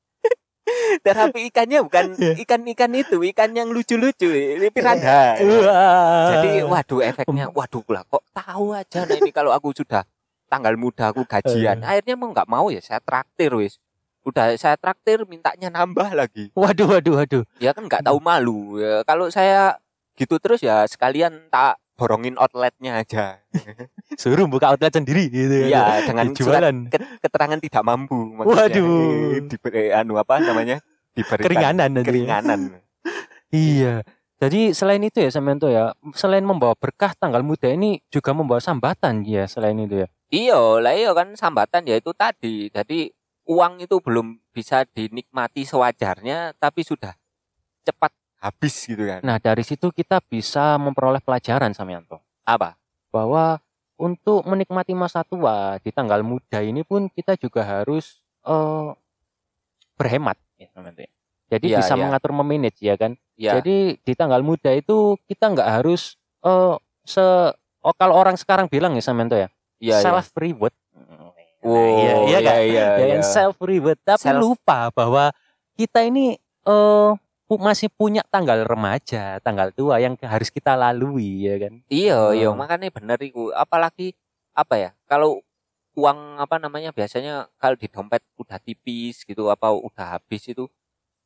terapi 1.06 1.50
ikannya 1.54 1.86
bukan 1.86 2.18
ikan-ikan 2.42 2.92
itu 2.98 3.22
ikan 3.34 3.54
yang 3.54 3.70
lucu-lucu 3.70 4.34
ini 4.34 4.68
piranha 4.74 5.38
Wah. 5.38 6.26
jadi 6.34 6.66
waduh 6.66 7.02
efeknya 7.06 7.54
waduh 7.54 7.86
lah 7.90 8.02
kok 8.06 8.26
tahu 8.36 8.76
aja. 8.76 9.08
Nah 9.08 9.16
ini 9.16 9.32
kalau 9.32 9.52
aku 9.56 9.72
sudah 9.72 10.04
tanggal 10.52 10.76
muda 10.78 11.10
aku 11.10 11.26
gajian. 11.26 11.82
Eh. 11.82 11.88
akhirnya 11.88 12.16
mau 12.20 12.30
nggak 12.32 12.50
mau 12.50 12.68
ya 12.70 12.82
saya 12.84 13.00
traktir 13.02 13.52
wis. 13.56 13.82
Udah 14.26 14.58
saya 14.58 14.74
traktir 14.76 15.22
mintanya 15.30 15.70
nambah 15.70 16.18
lagi. 16.18 16.50
Waduh, 16.58 16.98
waduh, 16.98 17.22
waduh. 17.22 17.44
ya 17.62 17.78
kan 17.78 17.86
nggak 17.86 18.02
tahu 18.06 18.18
malu. 18.18 18.82
Ya 18.82 19.06
kalau 19.06 19.30
saya 19.30 19.78
gitu 20.18 20.40
terus 20.42 20.64
ya 20.64 20.88
sekalian 20.90 21.52
tak 21.52 21.78
borongin 21.96 22.36
outletnya 22.36 23.00
aja 23.00 23.40
Suruh 24.22 24.46
buka 24.46 24.70
outlet 24.70 24.92
sendiri 24.92 25.28
gitu. 25.28 25.66
ya 25.66 26.04
dengan 26.04 26.32
surat 26.32 26.62
jualan. 26.62 26.78
ket- 26.88 27.20
keterangan 27.20 27.60
tidak 27.60 27.84
mampu 27.84 28.16
Waduh. 28.38 29.40
Eh, 29.40 29.44
diberi 29.50 29.90
anu 29.90 30.16
apa 30.16 30.40
namanya 30.40 30.84
diberikan 31.12 31.48
Keringanan 31.48 31.90
nanti. 31.96 32.08
keringanan 32.08 32.60
Iya. 33.50 34.04
Jadi 34.36 34.76
selain 34.76 35.00
itu 35.00 35.24
ya 35.24 35.32
Samyanto 35.32 35.72
ya, 35.72 35.96
selain 36.12 36.44
membawa 36.44 36.76
berkah 36.76 37.16
tanggal 37.16 37.40
muda 37.40 37.72
ini 37.72 38.04
juga 38.12 38.36
membawa 38.36 38.60
sambatan 38.60 39.24
ya 39.24 39.48
selain 39.48 39.80
itu 39.80 40.04
ya. 40.04 40.08
Iya, 40.28 40.60
lah 40.84 40.92
iya 40.92 41.16
kan 41.16 41.32
sambatan 41.40 41.88
ya 41.88 41.96
itu 41.96 42.12
tadi. 42.12 42.68
Jadi 42.68 43.08
uang 43.48 43.80
itu 43.80 43.96
belum 44.04 44.36
bisa 44.52 44.84
dinikmati 44.92 45.64
sewajarnya 45.64 46.52
tapi 46.60 46.84
sudah 46.84 47.16
cepat 47.88 48.12
habis 48.46 48.76
gitu 48.86 49.02
kan. 49.02 49.20
Nah, 49.26 49.42
dari 49.42 49.66
situ 49.66 49.90
kita 49.90 50.22
bisa 50.22 50.78
memperoleh 50.78 51.20
pelajaran 51.20 51.74
Samyanto 51.74 52.22
Apa? 52.46 52.78
bahwa 53.10 53.58
untuk 53.98 54.46
menikmati 54.46 54.94
masa 54.94 55.26
tua 55.26 55.80
di 55.82 55.90
tanggal 55.90 56.22
muda 56.22 56.62
ini 56.62 56.86
pun 56.86 57.10
kita 57.10 57.34
juga 57.36 57.66
harus 57.66 58.22
eh, 58.46 58.90
berhemat 59.96 60.38
ya 60.56 60.68
Samyanto 60.72 61.02
ya. 61.02 61.12
Jadi 61.46 61.66
Iya, 61.70 61.78
bisa 61.82 61.94
iya. 61.94 62.02
mengatur 62.02 62.32
memanage 62.34 62.80
ya 62.82 62.96
kan. 62.98 63.12
Ya, 63.36 63.60
Jadi 63.60 64.00
di 64.00 64.14
tanggal 64.16 64.42
muda 64.42 64.72
itu 64.72 65.18
kita 65.26 65.52
nggak 65.52 65.70
harus 65.82 66.16
eh 66.42 66.76
se 67.06 67.22
oh, 67.82 67.94
kalau 67.98 68.18
orang 68.18 68.38
sekarang 68.38 68.66
bilang 68.70 68.94
ya 68.94 69.02
Samyanto 69.02 69.36
ya, 69.36 69.50
iya, 69.78 69.98
iya. 69.98 70.04
self 70.06 70.34
reward. 70.38 70.74
Wow, 71.66 71.82
iya, 71.98 72.14
iya 72.30 72.40
kan? 72.46 72.56
iya, 72.62 72.62
ya 72.62 72.86
iya. 73.02 73.14
kan 73.18 73.22
self 73.26 73.58
reward 73.58 73.98
tapi 74.06 74.22
Self- 74.22 74.38
lupa 74.38 74.94
bahwa 74.94 75.34
kita 75.74 76.06
ini 76.06 76.38
eh 76.38 77.10
pu- 77.10 77.25
masih 77.48 77.94
punya 77.94 78.26
tanggal 78.34 78.66
remaja, 78.66 79.38
tanggal 79.46 79.70
tua 79.70 80.02
yang 80.02 80.18
harus 80.26 80.50
kita 80.50 80.74
lalui 80.74 81.46
ya 81.46 81.56
kan. 81.62 81.74
Iya, 81.88 82.34
iya, 82.34 82.50
Oh. 82.50 82.58
makanya 82.58 82.90
bener 82.90 83.22
iku. 83.22 83.54
Apalagi 83.54 84.18
apa 84.58 84.76
ya? 84.82 84.90
Kalau 85.06 85.46
uang 85.96 86.42
apa 86.42 86.58
namanya 86.60 86.92
biasanya 86.92 87.48
kalau 87.56 87.78
di 87.80 87.88
dompet 87.88 88.20
udah 88.36 88.60
tipis 88.60 89.24
gitu 89.24 89.48
apa 89.48 89.72
udah 89.72 90.20
habis 90.20 90.44
itu 90.44 90.68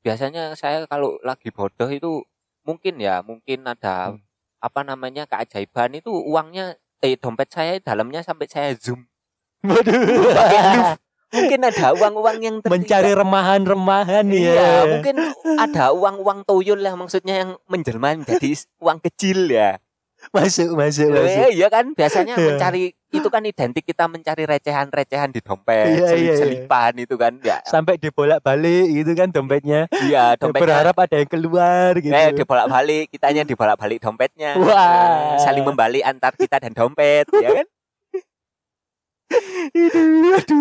biasanya 0.06 0.54
saya 0.54 0.86
kalau 0.86 1.18
lagi 1.26 1.50
bodoh 1.50 1.90
itu 1.90 2.22
mungkin 2.62 3.02
ya 3.02 3.26
mungkin 3.26 3.66
ada 3.66 4.14
Hmm. 4.14 4.22
apa 4.62 4.86
namanya 4.86 5.26
keajaiban 5.26 5.98
itu 5.98 6.14
uangnya 6.14 6.78
eh 7.02 7.18
dompet 7.18 7.50
saya 7.50 7.82
dalamnya 7.82 8.22
sampai 8.22 8.46
saya 8.46 8.70
zoom 8.78 9.10
Waduh. 9.66 10.94
mungkin 11.30 11.60
ada 11.62 11.88
uang-uang 11.94 12.38
yang 12.40 12.56
tertinggal. 12.60 12.80
Mencari 12.80 13.12
remahan-remahan 13.14 14.26
ya. 14.30 14.54
Iya, 14.54 14.72
mungkin 14.88 15.16
ada 15.58 15.86
uang-uang 15.92 16.40
toyol 16.44 16.80
lah 16.80 16.94
maksudnya 16.94 17.46
yang 17.46 17.52
menjelma 17.66 18.18
menjadi 18.18 18.52
uang 18.78 19.00
kecil 19.02 19.48
ya. 19.48 19.78
masuk 20.36 20.76
masuk 20.76 21.08
masuk. 21.10 21.48
Eh, 21.48 21.56
iya 21.56 21.72
kan 21.72 21.96
biasanya 21.96 22.36
Iya. 22.36 22.52
mencari 22.52 22.92
itu 22.92 23.28
kan 23.32 23.40
identik 23.40 23.88
kita 23.88 24.04
mencari 24.06 24.44
recehan-recehan 24.44 25.32
di 25.32 25.40
dompet, 25.40 25.88
Iya, 25.88 25.96
iya, 25.96 25.96
iya. 25.96 26.12
selip-selipan 26.36 26.92
itu 27.00 27.16
kan 27.16 27.40
ya. 27.40 27.64
Sampai 27.64 27.96
dibolak-balik 27.96 28.84
gitu 28.92 29.16
kan 29.16 29.32
dompetnya. 29.32 29.88
Iya, 29.96 30.36
dompetnya 30.36 30.60
Berharap 30.68 30.96
ada 31.00 31.16
yang 31.16 31.30
keluar 31.32 31.96
gitu. 31.96 32.12
eh 32.12 32.36
dibolak-balik, 32.36 33.08
kitanya 33.10 33.48
dibolak-balik 33.48 34.04
dompetnya. 34.04 34.60
Wah. 34.60 35.40
Eh, 35.40 35.40
Saling 35.40 35.64
membalik 35.64 36.04
antar 36.04 36.36
kita 36.36 36.60
dan 36.60 36.76
dompet, 36.76 37.24
ya 37.34 37.64
kan? 37.64 37.68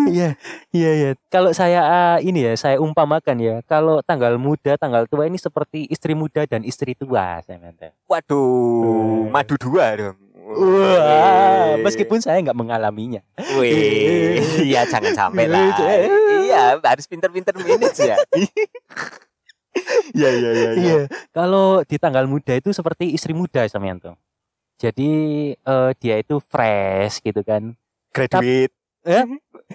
Iya, 0.09 0.29
iya, 0.69 0.91
iya. 0.93 1.09
Kalau 1.29 1.49
saya 1.53 1.81
ah, 1.81 2.17
ini 2.21 2.45
ya, 2.45 2.53
saya 2.53 2.77
umpamakan 2.77 3.37
ya, 3.41 3.55
kalau 3.65 4.01
tanggal 4.05 4.37
muda, 4.37 4.77
tanggal 4.77 5.05
tua 5.09 5.25
ini 5.25 5.37
seperti 5.37 5.89
istri 5.89 6.13
muda 6.13 6.45
dan 6.45 6.61
istri 6.65 6.93
tua, 6.93 7.41
saya 7.45 7.57
minta. 7.57 7.93
Waduh, 8.05 9.25
Eh. 9.25 9.33
madu 9.33 9.55
dua 9.57 9.85
dong. 9.97 10.17
Wah, 10.49 11.77
meskipun 11.85 12.25
saya 12.25 12.41
nggak 12.41 12.57
mengalaminya. 12.57 13.21
Wih, 13.57 14.41
iya 14.73 14.81
jangan 14.89 15.13
sampai 15.13 15.45
lah. 15.45 15.77
Iya, 16.41 16.81
harus 16.81 17.05
pinter-pinter 17.05 17.53
manage 17.53 18.01
ya. 18.01 18.17
Iya, 20.17 20.29
iya, 20.33 20.49
iya. 20.49 20.69
Iya, 20.73 20.99
kalau 21.29 21.85
di 21.85 22.01
tanggal 22.01 22.25
muda 22.25 22.57
itu 22.57 22.73
seperti 22.73 23.13
istri 23.13 23.37
muda, 23.37 23.61
Samyanto. 23.69 24.17
Jadi 24.81 25.11
eh, 25.53 25.89
dia 26.01 26.15
itu 26.17 26.41
fresh 26.41 27.21
gitu 27.21 27.45
kan. 27.45 27.77
Graduate. 28.09 28.73
ya 28.99 29.23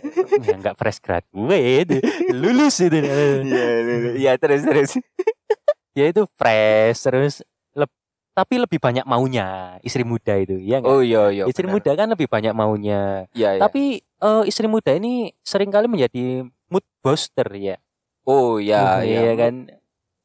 nggak 0.60 0.76
fresh 0.76 1.00
graduate, 1.00 1.96
lulus 2.28 2.76
itu. 2.78 2.98
Iya, 3.00 3.66
iya, 4.14 4.32
terus 4.36 4.62
terus. 4.62 4.90
Dia 5.90 6.06
itu 6.12 6.28
fresh 6.36 6.98
terus 7.00 7.34
leb- 7.72 7.94
tapi 8.30 8.60
lebih 8.60 8.76
banyak 8.76 9.02
maunya 9.04 9.78
istri 9.80 10.04
muda 10.04 10.36
itu, 10.36 10.60
ya 10.60 10.78
nggak? 10.78 10.92
Oh 10.92 11.00
iya, 11.00 11.32
iya. 11.32 11.44
istri 11.48 11.64
benar. 11.64 11.74
muda 11.80 11.90
kan 11.96 12.08
lebih 12.10 12.28
banyak 12.28 12.52
maunya. 12.52 13.24
Iya, 13.32 13.56
iya. 13.56 13.60
Tapi 13.64 14.02
eh, 14.04 14.42
istri 14.44 14.66
muda 14.68 14.92
ini 14.92 15.32
sering 15.40 15.72
kali 15.72 15.88
menjadi 15.88 16.44
mood 16.68 16.84
booster 17.00 17.48
ya. 17.54 17.76
Oh 18.24 18.60
iya, 18.60 19.00
Uh, 19.00 19.08
iya. 19.08 19.20
iya 19.24 19.32
kan. 19.40 19.54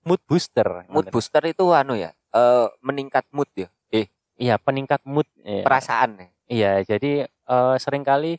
Mood 0.04 0.22
booster. 0.28 0.68
Mood 0.92 1.08
booster 1.08 1.44
itu 1.46 1.72
anu 1.72 1.96
ya, 1.96 2.12
eh 2.34 2.68
meningkat 2.82 3.24
mood 3.32 3.48
ya. 3.56 3.72
Eh, 3.90 4.12
Iya, 4.36 4.60
peningkat 4.60 5.04
mood. 5.08 5.28
Iya, 5.40 5.64
perasaan 5.64 6.20
ya. 6.20 6.28
Iya, 6.50 6.72
jadi 6.84 7.30
eh, 7.50 7.76
sering 7.78 8.06
kali 8.06 8.38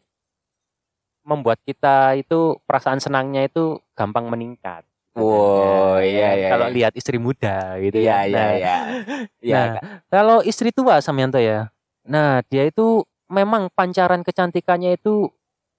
membuat 1.21 1.61
kita 1.63 2.17
itu 2.17 2.57
perasaan 2.65 2.99
senangnya 2.99 3.45
itu 3.45 3.77
gampang 3.93 4.27
meningkat. 4.27 4.87
Wow, 5.11 5.99
Ya, 5.99 6.07
iya, 6.07 6.23
kan? 6.23 6.37
iya, 6.39 6.49
Kalau 6.49 6.67
iya. 6.71 6.75
lihat 6.75 6.93
istri 6.95 7.19
muda 7.19 7.77
gitu 7.83 7.99
Iya, 7.99 8.15
kan. 8.15 8.27
iya, 8.31 8.39
Nah, 8.39 8.51
iya. 8.55 8.77
Iya, 9.43 9.61
Nah. 9.61 9.75
Kalau 10.07 10.39
istri 10.41 10.71
tua 10.71 11.03
Samyanto 11.03 11.37
ya. 11.37 11.69
Nah, 12.07 12.41
dia 12.47 12.65
itu 12.65 13.03
memang 13.27 13.69
pancaran 13.75 14.23
kecantikannya 14.23 14.97
itu 14.97 15.29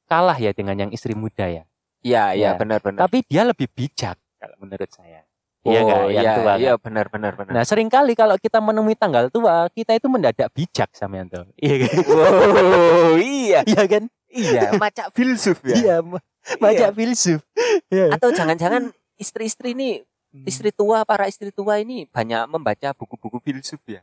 kalah 0.05 0.35
ya 0.35 0.51
dengan 0.51 0.75
yang 0.77 0.91
istri 0.91 1.15
muda 1.15 1.47
ya. 1.47 1.63
iya, 2.03 2.35
iya, 2.35 2.53
Ya. 2.53 2.59
benar-benar. 2.59 3.07
Tapi 3.07 3.23
dia 3.25 3.47
lebih 3.47 3.71
bijak 3.71 4.19
kalau 4.38 4.57
menurut 4.59 4.89
saya. 4.91 5.23
Iya? 5.62 5.82
Oh, 5.86 6.10
Yang 6.10 6.25
iya, 6.25 6.34
tua 6.34 6.53
iya, 6.58 6.72
kan? 6.74 6.82
benar-benar, 6.82 7.32
benar. 7.38 7.51
Nah, 7.53 7.63
sering 7.63 7.86
kali 7.86 8.18
kalau 8.18 8.34
kita 8.36 8.58
menemui 8.58 8.98
tanggal 8.98 9.30
tua, 9.30 9.70
kita 9.70 9.94
itu 9.94 10.10
mendadak 10.10 10.50
bijak 10.51 10.89
Samyanto. 10.91 11.46
Iya 11.62 11.86
kan? 11.86 11.96
Wow, 12.01 13.13
iya, 13.15 13.60
Iya 13.70 13.84
kan? 13.86 14.03
iya, 14.27 14.62
macak 14.82 15.13
filsuf 15.13 15.62
ya. 15.62 15.75
Iya, 15.75 15.96
ma- 16.01 16.24
macak 16.58 16.89
Iya. 16.89 16.98
filsuf. 16.98 17.41
Iya. 17.88 18.10
Atau 18.10 18.34
jangan-jangan 18.34 18.89
istri-istri 19.15 19.77
ini, 19.77 20.01
istri 20.44 20.74
tua, 20.74 21.06
para 21.06 21.30
istri 21.30 21.53
tua 21.53 21.77
ini 21.77 22.10
banyak 22.10 22.50
membaca 22.50 22.98
buku-buku 22.98 23.38
filsuf 23.38 23.77
ya. 23.86 24.01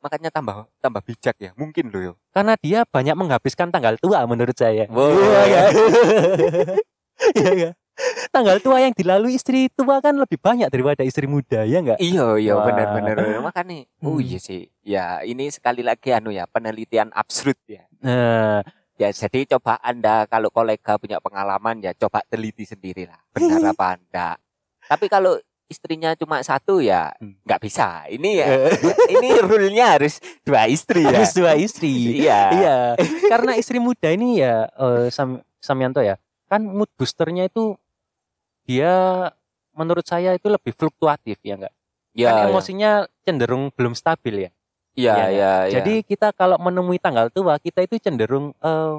Makanya 0.00 0.28
tambah 0.28 0.68
tambah 0.78 1.00
bijak 1.00 1.36
ya, 1.36 1.52
mungkin 1.52 1.88
loh 1.88 2.00
yo. 2.00 2.12
Karena 2.30 2.56
dia 2.56 2.84
banyak 2.84 3.12
menghabiskan 3.12 3.68
tanggal 3.68 4.00
tua 4.00 4.24
menurut 4.24 4.52
saya. 4.52 4.88
Wow. 4.88 5.12
Iya 5.12 5.42
kan? 5.48 5.70
Iya 7.34 7.52
kan? 7.52 7.72
Tanggal 8.28 8.58
tua 8.58 8.82
yang 8.82 8.90
dilalui 8.90 9.38
istri 9.38 9.70
tua 9.70 10.02
kan 10.02 10.14
lebih 10.14 10.36
banyak 10.36 10.66
daripada 10.66 11.06
istri 11.06 11.24
muda, 11.24 11.62
ya 11.62 11.78
enggak? 11.78 11.98
Iya, 11.98 12.34
iya, 12.36 12.52
Wah. 12.58 12.66
benar-benar. 12.66 13.16
Makanya, 13.38 13.86
oh 14.02 14.18
Hmm. 14.18 14.26
iya 14.26 14.38
sih. 14.38 14.66
Ya, 14.82 15.22
ini 15.22 15.46
sekali 15.48 15.80
lagi 15.80 16.10
anu 16.10 16.28
ya, 16.28 16.44
penelitian 16.44 17.14
absurd 17.14 17.56
ya. 17.64 17.86
Nah, 18.00 18.60
Ya, 18.94 19.10
jadi 19.10 19.42
coba 19.50 19.74
Anda 19.82 20.22
kalau 20.30 20.54
kolega 20.54 20.94
punya 20.94 21.18
pengalaman 21.18 21.82
ya 21.82 21.90
coba 21.98 22.22
teliti 22.24 22.62
sendiri 22.62 23.10
lah. 23.10 23.18
Benar 23.34 23.74
apa 23.74 23.98
enggak. 23.98 24.36
Tapi 24.86 25.10
kalau 25.10 25.34
istrinya 25.66 26.14
cuma 26.14 26.38
satu 26.46 26.78
ya 26.78 27.10
Hmm. 27.18 27.34
nggak 27.42 27.58
bisa. 27.58 28.06
Ini 28.06 28.30
ya 28.38 28.46
ini 29.10 29.28
rule-nya 29.42 29.98
harus 29.98 30.22
dua 30.46 30.70
istri 30.70 31.02
ya. 31.02 31.10
harus 31.10 31.34
dua 31.34 31.58
istri. 31.58 32.22
Iya. 32.22 32.40
Iya, 32.54 32.76
karena 33.26 33.58
istri 33.58 33.82
muda 33.82 34.14
ini 34.14 34.38
ya 34.38 34.70
eh, 34.70 35.10
Sam, 35.10 35.42
Samyanto 35.58 35.98
ya, 35.98 36.14
kan 36.46 36.62
mood 36.62 36.86
boosternya 36.94 37.50
itu 37.50 37.74
dia 38.64 38.92
menurut 39.76 40.04
saya 40.06 40.32
itu 40.34 40.48
lebih 40.48 40.72
fluktuatif 40.72 41.38
ya 41.44 41.54
enggak? 41.60 41.74
Ya, 42.14 42.30
kan 42.30 42.34
ya. 42.34 42.44
emosinya 42.48 42.90
cenderung 43.26 43.74
belum 43.74 43.92
stabil 43.98 44.48
ya. 44.48 44.50
Iya, 44.94 45.14
Iya, 45.14 45.26
iya, 45.26 45.52
iya. 45.66 45.74
Jadi 45.82 45.94
kita 46.06 46.30
kalau 46.30 46.54
menemui 46.62 47.02
tanggal 47.02 47.26
tua, 47.28 47.58
kita 47.58 47.82
itu 47.82 47.98
cenderung 47.98 48.54
eh, 48.62 48.94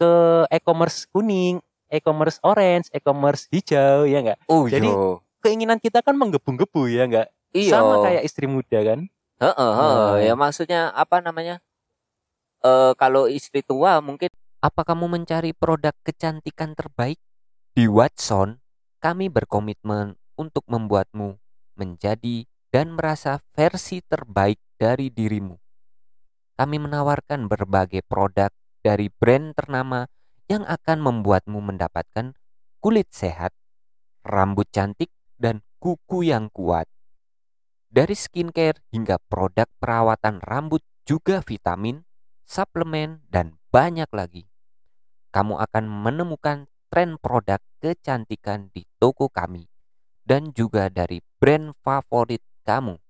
ke 0.00 0.12
e-commerce 0.48 1.04
kuning, 1.12 1.60
e-commerce 1.92 2.40
orange, 2.40 2.88
e-commerce 2.96 3.46
hijau 3.52 4.08
ya 4.08 4.24
enggak? 4.24 4.40
Oh 4.48 4.64
Jadi, 4.64 4.88
iya. 4.88 5.20
Keinginan 5.42 5.82
kita 5.82 6.00
kan 6.00 6.14
menggebu-gebu 6.16 6.88
ya 6.88 7.04
enggak? 7.04 7.28
Iya. 7.52 7.76
Sama 7.76 8.00
kayak 8.00 8.22
istri 8.24 8.48
muda 8.48 8.78
kan? 8.80 9.10
Heeh, 9.42 9.72
heeh. 9.74 10.06
Hmm. 10.16 10.22
ya 10.22 10.34
maksudnya 10.38 10.80
apa 10.94 11.20
namanya? 11.20 11.58
Eh 12.62 12.92
kalau 12.96 13.26
istri 13.26 13.60
tua 13.60 13.98
mungkin 13.98 14.30
apa 14.62 14.86
kamu 14.86 15.10
mencari 15.10 15.50
produk 15.52 15.92
kecantikan 16.06 16.78
terbaik? 16.78 17.18
Di 17.74 17.90
Watson, 17.90 18.61
kami 19.02 19.26
berkomitmen 19.26 20.14
untuk 20.38 20.62
membuatmu 20.70 21.42
menjadi 21.74 22.46
dan 22.70 22.94
merasa 22.94 23.42
versi 23.52 23.98
terbaik 24.00 24.62
dari 24.78 25.10
dirimu. 25.10 25.58
Kami 26.54 26.76
menawarkan 26.78 27.50
berbagai 27.50 28.06
produk 28.06 28.54
dari 28.80 29.10
brand 29.10 29.58
ternama 29.58 30.06
yang 30.46 30.62
akan 30.62 31.02
membuatmu 31.02 31.58
mendapatkan 31.58 32.38
kulit 32.78 33.10
sehat, 33.10 33.50
rambut 34.22 34.70
cantik, 34.70 35.10
dan 35.34 35.66
kuku 35.82 36.30
yang 36.30 36.46
kuat. 36.54 36.86
Dari 37.92 38.14
skincare 38.14 38.80
hingga 38.94 39.18
produk 39.26 39.66
perawatan 39.82 40.38
rambut 40.40 40.80
juga 41.02 41.42
vitamin, 41.42 42.06
suplemen, 42.46 43.26
dan 43.28 43.58
banyak 43.74 44.08
lagi. 44.14 44.46
Kamu 45.34 45.58
akan 45.58 45.84
menemukan 45.90 46.71
tren 46.92 47.16
produk 47.16 47.56
kecantikan 47.80 48.68
di 48.68 48.84
toko 49.00 49.32
kami 49.32 49.64
dan 50.28 50.52
juga 50.52 50.92
dari 50.92 51.24
brand 51.40 51.72
favorit 51.80 52.44
kamu. 52.68 53.00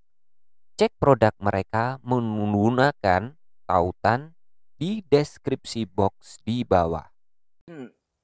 Cek 0.78 1.02
produk 1.02 1.34
mereka 1.42 1.98
menggunakan 2.06 3.34
tautan 3.66 4.38
di 4.78 5.02
deskripsi 5.02 5.90
box 5.90 6.38
di 6.46 6.62
bawah. 6.62 7.10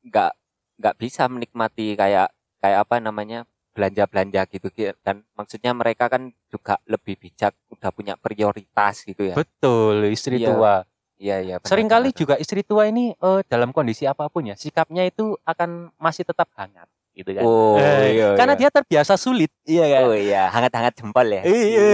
Nggak 0.07 0.33
nggak 0.79 0.95
bisa 0.95 1.27
menikmati 1.27 1.99
kayak 1.99 2.31
kayak 2.63 2.87
apa 2.87 3.03
namanya 3.03 3.43
belanja-belanja 3.75 4.47
gitu 4.51 4.71
kan 5.03 5.27
maksudnya 5.35 5.75
mereka 5.75 6.07
kan 6.07 6.35
juga 6.51 6.79
lebih 6.87 7.19
bijak 7.19 7.55
udah 7.71 7.91
punya 7.95 8.19
prioritas 8.19 9.07
gitu 9.07 9.31
ya 9.31 9.39
Betul, 9.39 10.11
istri 10.11 10.43
Iya, 10.43 10.51
tua. 10.51 10.75
Iya 11.19 11.39
iya 11.39 11.55
Seringkali 11.61 12.09
benar. 12.09 12.17
juga 12.17 12.35
istri 12.37 12.63
tua 12.63 12.87
ini 12.87 13.13
eh, 13.13 13.41
dalam 13.45 13.69
kondisi 13.69 14.05
apa 14.05 14.27
pun 14.27 14.45
ya, 14.45 14.55
sikapnya 14.55 15.03
itu 15.03 15.35
akan 15.43 15.91
masih 15.97 16.23
tetap 16.23 16.47
hangat 16.55 16.87
gitu 17.13 17.33
kan. 17.33 17.43
oh 17.43 17.75
Eh, 17.75 18.15
iya 18.15 18.33
Karena 18.33 18.53
iya. 18.55 18.57
dia 18.57 18.69
terbiasa 18.73 19.13
sulit, 19.15 19.49
iya 19.65 19.85
kan? 19.89 20.01
oh 20.05 20.15
iya 20.15 20.47
hangat-hangat 20.47 20.93
jempol 20.95 21.27
ya 21.27 21.41
Iya. 21.43 21.91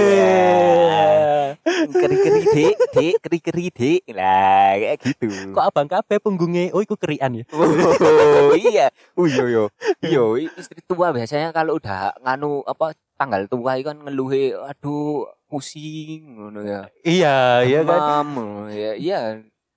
keri-keri 1.86 2.40
dek 2.46 2.74
dek 2.90 3.12
keri-keri 3.20 3.64
dek 3.70 4.00
lah 4.10 4.74
kayak 4.74 4.96
gitu 5.02 5.26
Kok 5.50 5.64
abang 5.64 5.86
kabeh 5.86 6.16
punggungnya, 6.18 6.70
oh 6.70 6.78
iku 6.78 6.94
kerian 6.94 7.34
ya. 7.34 7.42
oh 7.50 8.54
iya 8.54 8.86
oh 9.14 9.24
iya 9.24 9.42
iya 9.46 9.62
iya 10.02 10.22
istri 10.52 10.78
tua 10.82 11.10
biasanya 11.10 11.50
kalau 11.50 11.74
udah 11.74 12.14
nganu 12.20 12.62
apa 12.62 12.92
tanggal 13.14 13.46
tua 13.46 13.74
itu 13.74 13.86
kan 13.86 13.98
ngeluhe 13.98 14.52
aduh 14.52 15.26
pusing 15.54 16.34
ngono 16.34 16.60
ya 16.60 16.90
Iya, 17.00 17.36
iya 17.62 17.80
kan. 17.80 18.26
Demam, 18.26 18.28
ya 18.74 18.92
iya 18.98 19.20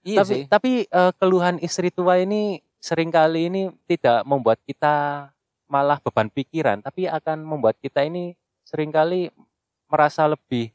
iya 0.02 0.20
tapi 0.20 0.34
sih 0.34 0.42
tapi 0.50 0.72
eh, 0.84 1.12
keluhan 1.16 1.62
istri 1.62 1.94
tua 1.94 2.18
ini 2.18 2.58
sering 2.82 3.14
kali 3.14 3.48
ini 3.48 3.62
tidak 3.86 4.26
membuat 4.26 4.58
kita 4.64 5.28
malah 5.68 6.00
beban 6.00 6.32
pikiran, 6.32 6.80
tapi 6.80 7.06
akan 7.06 7.44
membuat 7.44 7.78
kita 7.78 8.02
ini 8.02 8.34
sering 8.64 8.90
kali 8.90 9.28
merasa 9.86 10.24
lebih 10.24 10.72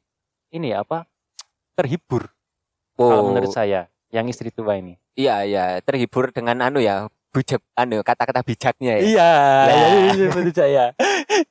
ini 0.49 0.71
ya 0.71 0.85
apa? 0.85 1.09
terhibur 1.73 2.29
kalau 2.95 3.25
Oh, 3.25 3.29
menurut 3.33 3.49
saya 3.49 3.89
yang 4.09 4.29
istri 4.29 4.53
tua 4.53 4.77
ini. 4.77 5.01
iya 5.13 5.41
iya 5.43 5.65
terhibur 5.81 6.29
dengan 6.29 6.61
anu 6.63 6.79
ya 6.79 7.09
bijak 7.33 7.65
anu 7.73 8.05
kata-kata 8.05 8.45
bijaknya 8.45 9.01
ya 9.01 9.03
Iya, 9.03 9.33
ya, 10.13 10.29
saya. 10.53 10.85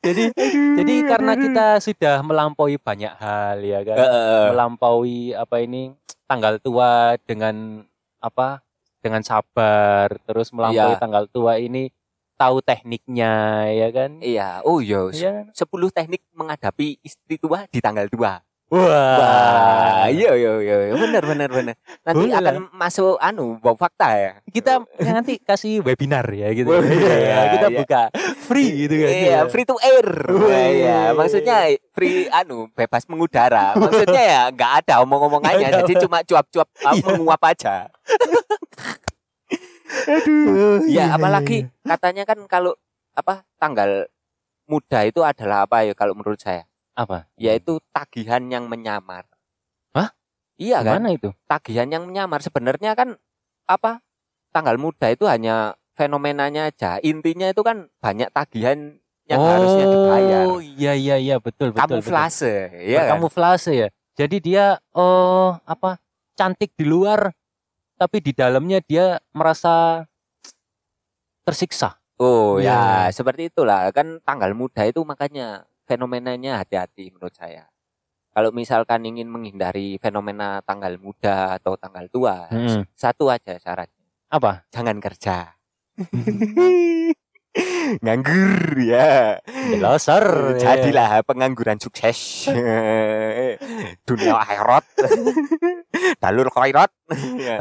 jadi 0.06 0.30
jadi 0.78 0.94
karena 1.10 1.34
kita 1.34 1.66
sudah 1.82 2.22
melampaui 2.22 2.78
banyak 2.78 3.10
hal 3.18 3.58
ya 3.60 3.82
kan. 3.82 3.98
Heeh. 3.98 4.44
Melampaui 4.54 5.34
apa 5.34 5.58
ini 5.60 5.92
tanggal 6.30 6.62
tua 6.62 7.18
dengan 7.26 7.82
apa? 8.22 8.62
Dengan 9.02 9.26
sabar, 9.26 10.14
terus 10.24 10.54
melampaui 10.54 10.94
Iya. 10.94 11.02
tanggal 11.02 11.26
tua 11.26 11.58
ini 11.58 11.90
tahu 12.38 12.62
tekniknya 12.62 13.34
ya 13.70 13.90
kan. 13.90 14.18
iya 14.18 14.62
oh 14.66 14.82
iya 14.82 15.10
Iya. 15.14 15.34
10 15.54 15.90
teknik 15.94 16.26
menghadapi 16.34 16.98
istri 17.02 17.38
tua 17.38 17.70
di 17.70 17.78
tanggal 17.78 18.10
tua 18.10 18.42
Wah. 18.72 20.08
Iya 20.08 20.32
iya 20.40 20.52
iya, 20.64 20.76
iya. 20.88 20.96
benar 20.96 21.24
benar 21.28 21.50
benar. 21.52 21.76
Nanti 22.08 22.24
Boleh 22.32 22.40
akan 22.40 22.56
masuk 22.72 23.20
anu 23.20 23.60
bau 23.60 23.76
fakta 23.76 24.16
ya. 24.16 24.32
Kita 24.48 24.80
nanti 25.04 25.44
kasih 25.44 25.84
webinar 25.84 26.24
ya 26.32 26.56
gitu. 26.56 26.72
Wah, 26.72 26.80
Iya, 26.80 27.16
iya, 27.20 27.40
kita 27.52 27.68
iya. 27.68 27.78
buka 27.84 28.02
free 28.48 28.88
gitu 28.88 28.96
kan. 28.96 29.12
Iya, 29.12 29.40
free 29.52 29.68
to 29.68 29.76
air. 29.84 30.08
Wah, 30.32 30.68
iya, 30.72 31.00
maksudnya 31.12 31.68
free 31.92 32.32
anu 32.32 32.72
bebas 32.72 33.04
mengudara. 33.12 33.76
Maksudnya 33.76 34.24
ya 34.24 34.42
nggak 34.56 34.72
ada 34.88 35.04
omong-omongannya, 35.04 35.68
jadi 35.84 35.94
cuma 36.08 36.24
cuap-cuap 36.24 36.72
uh, 36.88 36.96
Iya. 36.96 37.04
menguap 37.12 37.42
aja. 37.44 37.92
Aduh. 40.08 40.88
Ya, 40.88 41.12
apalagi 41.12 41.68
katanya 41.84 42.24
kan 42.24 42.40
kalau 42.48 42.80
apa 43.12 43.44
tanggal 43.60 44.08
muda 44.64 45.04
itu 45.04 45.20
adalah 45.20 45.68
apa 45.68 45.84
ya 45.84 45.92
kalau 45.92 46.16
menurut 46.16 46.40
saya? 46.40 46.71
Apa? 46.94 47.28
Yaitu 47.36 47.80
tagihan 47.92 48.44
yang 48.48 48.68
menyamar. 48.68 49.26
Hah? 49.92 50.12
Iya 50.56 50.84
kan? 50.84 51.02
Gimana 51.02 51.10
itu? 51.16 51.30
tagihan 51.46 51.88
yang 51.90 52.04
menyamar 52.06 52.40
sebenarnya 52.40 52.94
kan 52.94 53.18
apa 53.66 54.04
tanggal 54.52 54.76
muda 54.76 55.08
itu 55.10 55.26
hanya 55.26 55.74
fenomenanya 55.96 56.68
aja 56.68 56.98
intinya 57.00 57.48
itu 57.48 57.62
kan 57.64 57.88
banyak 58.00 58.28
tagihan 58.36 59.00
yang 59.30 59.40
harusnya 59.40 59.86
dibayar 59.88 60.44
Oh 60.50 60.60
iya 60.60 60.92
iya 60.92 61.16
iya 61.16 61.36
betul 61.40 61.72
betul. 61.72 62.04
kamuflase 62.04 62.68
betul. 62.68 62.92
ya 62.92 63.00
kan? 63.08 63.12
Kamuflase 63.16 63.72
ya. 63.74 63.88
Jadi 64.18 64.36
dia 64.44 64.66
oh 64.92 65.56
apa 65.64 65.98
cantik 66.36 66.76
di 66.76 66.84
luar 66.84 67.32
tapi 67.96 68.20
di 68.20 68.36
dalamnya 68.36 68.82
dia 68.84 69.22
merasa 69.32 70.04
tersiksa. 71.46 71.98
oh 72.22 72.62
Iya. 72.62 73.10
ya 73.10 73.14
seperti 73.16 73.50
itulah 73.50 73.90
kan 73.90 74.22
tanggal 74.22 74.54
muda 74.54 74.86
itu 74.86 75.02
makanya 75.02 75.66
fenomenanya 75.92 76.64
hati-hati 76.64 77.12
menurut 77.12 77.36
saya 77.36 77.68
kalau 78.32 78.56
misalkan 78.56 79.04
ingin 79.04 79.28
menghindari 79.28 80.00
fenomena 80.00 80.64
tanggal 80.64 80.96
muda 80.96 81.60
atau 81.60 81.76
tanggal 81.76 82.08
tua 82.08 82.48
Hmm. 82.48 82.88
satu 82.96 83.28
aja 83.28 83.60
syaratnya 83.60 84.08
Apa? 84.32 84.64
jangan 84.72 84.98
kerja 84.98 85.60
nganggur 88.00 88.80
ya 88.80 89.36
Loser. 89.76 90.56
Jadilah 90.56 91.20
pengangguran 91.22 91.76
sukses. 91.76 92.48
Dunia 94.08 94.34
akhirat. 94.40 94.88
Dalur 96.16 96.48
khairat. 96.48 96.88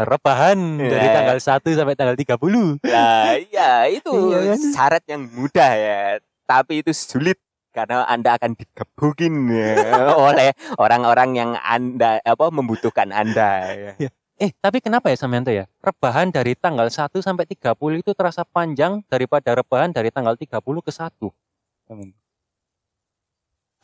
Rebahan 0.00 0.78
dari 0.78 0.94
Ya. 1.02 1.12
tanggal 1.12 1.38
1 1.42 1.74
sampai 1.74 1.98
tanggal 1.98 2.14
30. 2.14 2.78
Nah, 2.86 3.34
iya 3.36 3.90
itu 3.90 4.14
Iya 4.30 4.54
kan? 4.54 4.58
syarat 4.70 5.04
yang 5.10 5.26
mudah 5.26 5.70
ya. 5.74 6.00
Tapi 6.46 6.86
itu 6.86 6.94
sulit 6.94 7.42
karena 7.70 8.02
Anda 8.06 8.34
akan 8.36 8.58
digebukin 8.58 9.46
ya, 9.50 9.74
oleh 10.28 10.50
orang-orang 10.78 11.30
yang 11.38 11.50
Anda 11.58 12.18
apa 12.22 12.50
membutuhkan 12.50 13.14
Anda 13.14 13.50
ya. 13.96 14.10
Eh, 14.40 14.56
tapi 14.56 14.80
kenapa 14.80 15.12
ya 15.12 15.20
Samyanto 15.20 15.52
ya? 15.52 15.68
Rebahan 15.84 16.32
dari 16.32 16.56
tanggal 16.56 16.88
1 16.88 17.12
sampai 17.20 17.44
30 17.44 17.76
itu 18.00 18.16
terasa 18.16 18.40
panjang 18.40 19.04
daripada 19.04 19.52
rebahan 19.52 19.92
dari 19.92 20.08
tanggal 20.08 20.32
30 20.32 20.80
ke 20.80 20.88
1. 20.88 21.28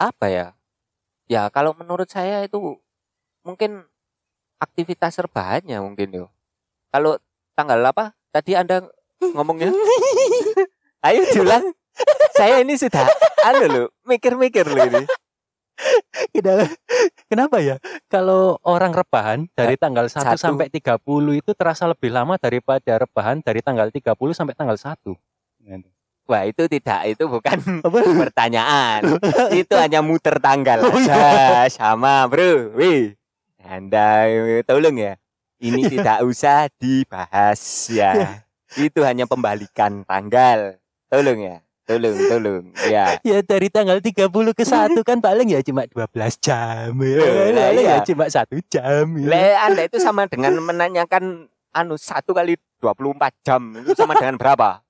Apa 0.00 0.26
ya? 0.32 0.46
Ya 1.28 1.44
kalau 1.52 1.76
menurut 1.76 2.08
saya 2.08 2.40
itu 2.48 2.80
mungkin 3.44 3.84
aktivitas 4.56 5.20
rebahannya 5.20 5.76
mungkin 5.84 6.08
yo. 6.24 6.26
Kalau 6.88 7.20
tanggal 7.52 7.76
apa? 7.84 8.16
Tadi 8.32 8.56
Anda 8.56 8.80
ngomongnya 9.20 9.68
Ayo 11.06 11.20
diulang. 11.36 11.76
Saya 12.36 12.60
ini 12.60 12.76
sudah 12.76 13.04
anu 13.42 13.64
loh, 13.66 13.86
mikir-mikir 14.04 14.66
loh 14.66 14.84
ini. 14.84 15.04
Kenapa, 17.28 17.60
ya? 17.60 17.76
Kalau 18.08 18.56
orang 18.64 18.92
rebahan 18.92 19.48
dari 19.52 19.76
tanggal 19.76 20.08
1 20.08 20.36
Satu. 20.36 20.40
sampai 20.40 20.72
30 20.72 21.00
itu 21.36 21.52
terasa 21.52 21.84
lebih 21.84 22.12
lama 22.12 22.36
daripada 22.36 22.96
rebahan 22.96 23.40
dari 23.40 23.60
tanggal 23.60 23.88
30 23.88 24.12
sampai 24.32 24.54
tanggal 24.56 24.76
1. 24.76 24.96
Wah, 26.26 26.42
itu 26.42 26.66
tidak, 26.66 27.06
itu 27.06 27.22
bukan 27.30 27.58
Apa? 27.86 27.98
pertanyaan. 28.02 29.00
itu 29.54 29.74
hanya 29.78 30.02
muter 30.02 30.42
tanggal 30.42 30.82
Oh, 30.82 30.90
aja. 30.90 31.70
Sama, 31.70 32.26
Bro. 32.26 32.74
Wih. 32.74 33.14
Anda 33.62 34.26
eh, 34.26 34.62
tolong 34.66 34.98
ya. 34.98 35.14
Ini 35.58 35.86
tidak 35.88 36.26
usah 36.26 36.66
dibahas 36.76 37.60
ya. 37.90 38.42
Itu 38.74 39.06
hanya 39.06 39.26
pembalikan 39.26 40.02
tanggal. 40.02 40.78
Tolong 41.06 41.38
ya. 41.38 41.56
Tolong, 41.86 42.18
tolong. 42.26 42.64
Ya. 42.90 43.14
Ya 43.22 43.38
dari 43.46 43.70
tanggal 43.70 44.02
30 44.02 44.26
ke 44.30 44.64
1 44.66 44.98
kan 45.06 45.18
paling 45.22 45.54
ya 45.54 45.62
cuma 45.62 45.86
12 45.86 46.10
jam. 46.42 46.90
Ya, 46.98 47.22
lah, 47.54 47.70
paling 47.70 47.86
iya. 47.86 47.96
ya 48.02 48.06
cuma 48.06 48.26
satu 48.26 48.58
jam. 48.66 49.06
ya. 49.14 49.26
Le, 49.30 49.46
Anda 49.54 49.82
itu 49.86 50.02
sama 50.02 50.26
dengan 50.26 50.58
menanyakan 50.58 51.46
anu 51.70 51.94
satu 51.94 52.34
kali 52.34 52.58
24 52.82 53.46
jam 53.46 53.62
itu 53.86 53.94
sama 53.94 54.18
dengan 54.18 54.34
berapa? 54.34 54.82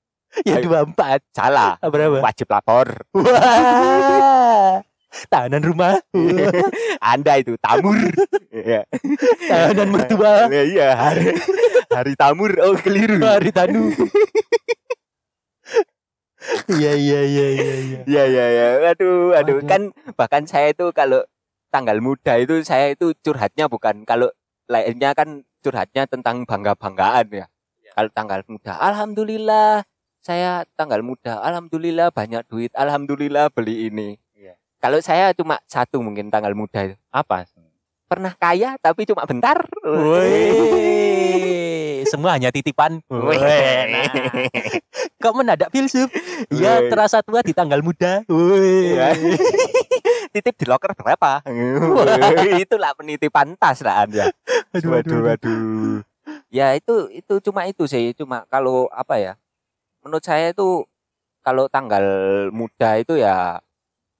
Ya 0.44 0.61
Ayo. 0.61 0.68
dua 0.72 0.78
empat. 0.88 1.20
Salah. 1.37 1.76
Berapa? 1.85 2.24
Wajib 2.24 2.48
lapor. 2.48 3.04
Wah. 3.12 4.80
Tahanan 5.32 5.64
rumah. 5.64 5.96
Anda 7.12 7.40
itu 7.40 7.56
tamur. 7.56 7.96
Iya. 8.52 8.85
Tahanan 9.48 9.88
mertua. 9.88 10.48
Nah, 10.52 10.64
iya, 10.64 10.92
hari, 10.92 11.32
hari 11.88 12.12
tamur. 12.20 12.52
Oh, 12.61 12.76
keliru. 12.76 13.20
Hari 13.24 13.48
tanu. 13.48 13.96
Iya 16.66 16.92
iya 16.98 17.20
iya 17.22 17.46
iya 17.55 17.74
iya. 17.79 17.98
Iya, 18.07 18.22
iya, 18.26 18.44
iya. 18.50 18.66
Aduh, 18.94 19.35
aduh. 19.38 19.62
Kan 19.66 19.94
bahkan 20.18 20.42
saya 20.46 20.74
itu 20.74 20.90
kalau 20.90 21.22
tanggal 21.70 21.98
muda 22.02 22.38
itu 22.38 22.59
saya 22.66 22.94
itu 22.94 23.14
curhatnya 23.22 23.70
bukan 23.70 24.02
kalau 24.02 24.31
lainnya 24.66 25.14
kan 25.14 25.46
curhatnya 25.62 26.07
tentang 26.11 26.42
bangga-banggaan 26.42 27.26
ya. 27.31 27.46
Kalau 27.96 28.11
tanggal 28.12 28.44
muda, 28.44 28.76
alhamdulillah 28.76 29.81
saya 30.20 30.68
tanggal 30.76 31.00
muda, 31.00 31.40
alhamdulillah 31.40 32.12
banyak 32.12 32.44
duit, 32.50 32.68
alhamdulillah 32.76 33.48
beli 33.48 33.88
ini. 33.88 34.20
Iya. 34.37 34.59
Kalau 34.83 35.00
saya 35.00 35.33
cuma 35.33 35.57
satu 35.64 36.05
mungkin 36.05 36.29
tanggal 36.29 36.52
muda 36.52 36.92
itu. 36.92 36.96
Apa? 37.09 37.48
Pernah 38.06 38.38
kaya 38.38 38.78
tapi 38.78 39.02
cuma 39.02 39.26
bentar. 39.26 39.66
Woi, 39.82 40.38
semua 42.10 42.38
hanya 42.38 42.54
titipan. 42.54 43.02
Wih, 43.10 43.42
nah. 43.42 44.06
Kok 45.18 45.34
mendadak 45.34 45.74
filsuf? 45.74 46.06
Ya 46.54 46.86
terasa 46.86 47.18
tua 47.26 47.42
di 47.42 47.50
tanggal 47.50 47.82
muda. 47.82 48.22
Woi. 48.30 48.94
Titip 50.34 50.54
di 50.54 50.66
loker 50.70 50.94
berapa? 50.94 51.42
Itulah 52.62 52.94
penitipan 52.94 53.58
tas 53.58 53.82
lah 53.82 54.06
Anda. 54.06 54.30
Aduh, 54.70 55.02
aduh, 55.02 55.26
aduh. 55.26 55.26
aduh. 55.34 55.96
Ya 56.46 56.78
itu 56.78 57.10
itu 57.10 57.42
cuma 57.42 57.66
itu 57.66 57.90
sih, 57.90 58.14
cuma 58.14 58.46
kalau 58.46 58.86
apa 58.94 59.18
ya? 59.18 59.32
Menurut 60.06 60.22
saya 60.22 60.54
itu 60.54 60.86
kalau 61.42 61.66
tanggal 61.66 62.02
muda 62.54 63.02
itu 63.02 63.18
ya 63.18 63.58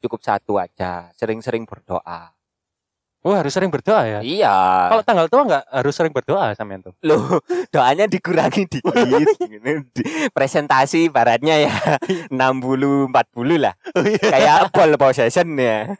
cukup 0.03 0.22
satu 0.27 0.59
aja, 0.59 1.11
sering-sering 1.14 1.66
berdoa. 1.66 2.36
Oh 3.27 3.35
harus 3.35 3.51
sering 3.51 3.75
berdoa 3.75 4.07
ya. 4.07 4.21
Iya. 4.23 4.55
Kalau 4.87 5.03
tanggal 5.03 5.27
tua 5.27 5.43
nggak 5.43 5.65
harus 5.67 5.91
sering 5.93 6.15
berdoa 6.15 6.55
sampean 6.55 6.79
tuh. 6.79 6.95
Loh, 7.03 7.43
doanya 7.69 8.07
dikurangi 8.07 8.71
dikit. 8.71 8.87
Di- 9.99 10.31
Presentasi 10.31 11.11
baratnya 11.11 11.59
ya 11.59 11.75
60 12.31 13.11
40 13.11 13.11
lah. 13.59 13.75
Oh, 13.99 14.07
iya. 14.07 14.23
Kayak 14.23 14.71
ball 14.71 14.95
possession 14.95 15.59
ya. 15.59 15.91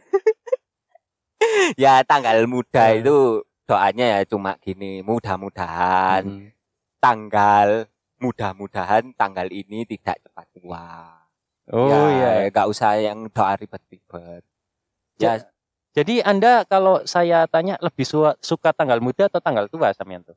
ya 1.77 2.01
tanggal 2.03 2.47
muda 2.47 2.95
Eh. 2.95 3.03
itu 3.03 3.43
doanya 3.67 4.07
ya 4.07 4.21
cuma 4.23 4.55
gini, 4.63 5.03
mudah-mudahan 5.03 6.23
Hmm. 6.23 6.49
tanggal 7.03 7.91
mudah-mudahan 8.17 9.13
tanggal 9.13 9.51
ini 9.51 9.83
tidak 9.85 10.23
cepat 10.23 10.47
tua. 10.55 10.87
Oh 11.69 11.91
ya, 11.91 12.47
iya. 12.47 12.49
nggak 12.49 12.67
usah 12.71 12.95
yang 12.97 13.27
doa 13.29 13.59
ribet-ribet. 13.59 14.47
Ya, 15.19 15.43
Jadi 15.97 16.21
Anda 16.21 16.63
kalau 16.63 17.01
saya 17.03 17.49
tanya 17.49 17.81
lebih 17.81 18.05
su- 18.05 18.37
suka 18.39 18.71
tanggal 18.71 19.01
muda 19.01 19.27
atau 19.27 19.41
tanggal 19.41 19.65
tua 19.67 19.91
sampean 19.91 20.21
tuh? 20.23 20.37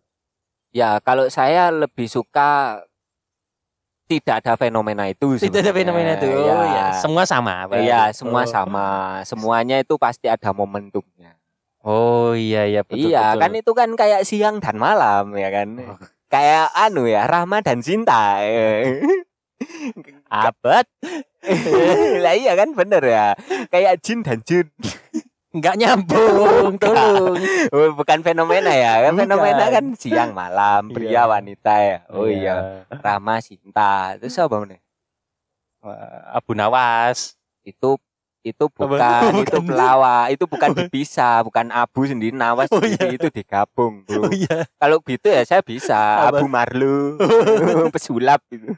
ya 0.69 1.02
kalau 1.02 1.26
saya 1.28 1.67
lebih 1.67 2.06
suka 2.06 2.80
tidak 4.06 4.41
ada 4.41 4.54
fenomena 4.56 5.06
itu. 5.06 5.36
Tidak 5.36 5.50
ada 5.52 5.69
sebenarnya. 5.69 5.74
fenomena 5.76 6.12
itu. 6.15 6.28
Oh, 6.32 6.45
Ya. 6.45 6.58
ya. 6.65 6.86
Semua 6.95 7.24
sama. 7.26 7.67
Pak. 7.67 7.78
Iya, 7.78 8.02
semua 8.10 8.41
Oh. 8.41 8.50
sama. 8.50 8.88
Semuanya 9.22 9.78
itu 9.78 9.98
pasti 9.98 10.26
ada 10.26 10.50
momentumnya. 10.50 11.38
Oh 11.80 12.34
iya 12.34 12.65
iya 12.65 12.82
betul. 12.82 13.06
iya, 13.06 13.34
betul. 13.34 13.39
kan 13.39 13.52
itu 13.56 13.72
kan 13.72 13.89
kayak 13.95 14.22
siang 14.24 14.58
dan 14.58 14.76
malam 14.76 15.32
ya 15.34 15.50
kan. 15.50 15.67
Oh. 15.78 15.98
Kayak 16.26 16.69
anu 16.74 17.06
ya, 17.06 17.26
Rahma 17.26 17.62
dan 17.62 17.82
Cinta. 17.82 18.38
abad 20.30 20.86
lah 22.24 22.34
iya 22.34 22.54
kan 22.54 22.69
bener 22.72 23.02
ya. 23.02 23.28
Kayak 23.67 24.02
jin 24.02 24.22
dan 24.22 24.41
jun. 24.41 24.69
Nggak 25.49 25.75
nyambung, 25.75 26.77
tolong. 26.77 27.35
Oh, 27.69 27.89
bukan 27.93 28.21
fenomena 28.21 28.69
ya. 28.69 29.01
Kan 29.03 29.13
Bukan. 29.13 29.21
fenomena 29.25 29.65
kan 29.67 29.85
siang 29.93 30.31
malam, 30.31 30.89
pria 30.89 31.09
Iya. 31.09 31.21
wanita 31.25 31.73
ya. 31.75 31.97
Oh 32.07 32.25
iya, 32.25 32.85
Rahma 32.88 33.39
Cinta. 33.39 34.13
Terus 34.15 34.38
apa 34.38 34.55
nih? 34.63 34.77
Wah, 35.79 35.97
Abu 36.33 36.53
Nawas. 36.53 37.33
Itu 37.62 37.97
itu 38.39 38.65
Apa? 38.65 38.79
bukan, 38.79 39.21
itu 39.43 39.51
Bukan. 39.51 39.67
pelawak, 39.67 40.25
itu 40.31 40.43
bukan 40.45 40.69
dipisah, 40.71 41.43
bukan 41.43 41.67
abu 41.69 42.07
sendiri, 42.07 42.31
nawas 42.31 42.71
Oh, 42.71 42.79
sendiri, 42.79 43.19
itu 43.19 43.27
digabung, 43.29 44.07
Oh 44.07 44.25
bro. 44.25 44.31
iya. 44.31 44.63
Kalau 44.79 45.03
gitu 45.03 45.27
ya 45.27 45.43
saya 45.43 45.59
bisa 45.59 45.97
Apa? 46.23 46.39
Abu 46.39 46.47
Marlu, 46.47 47.19
pesulap 47.91 48.39
gitu. 48.47 48.71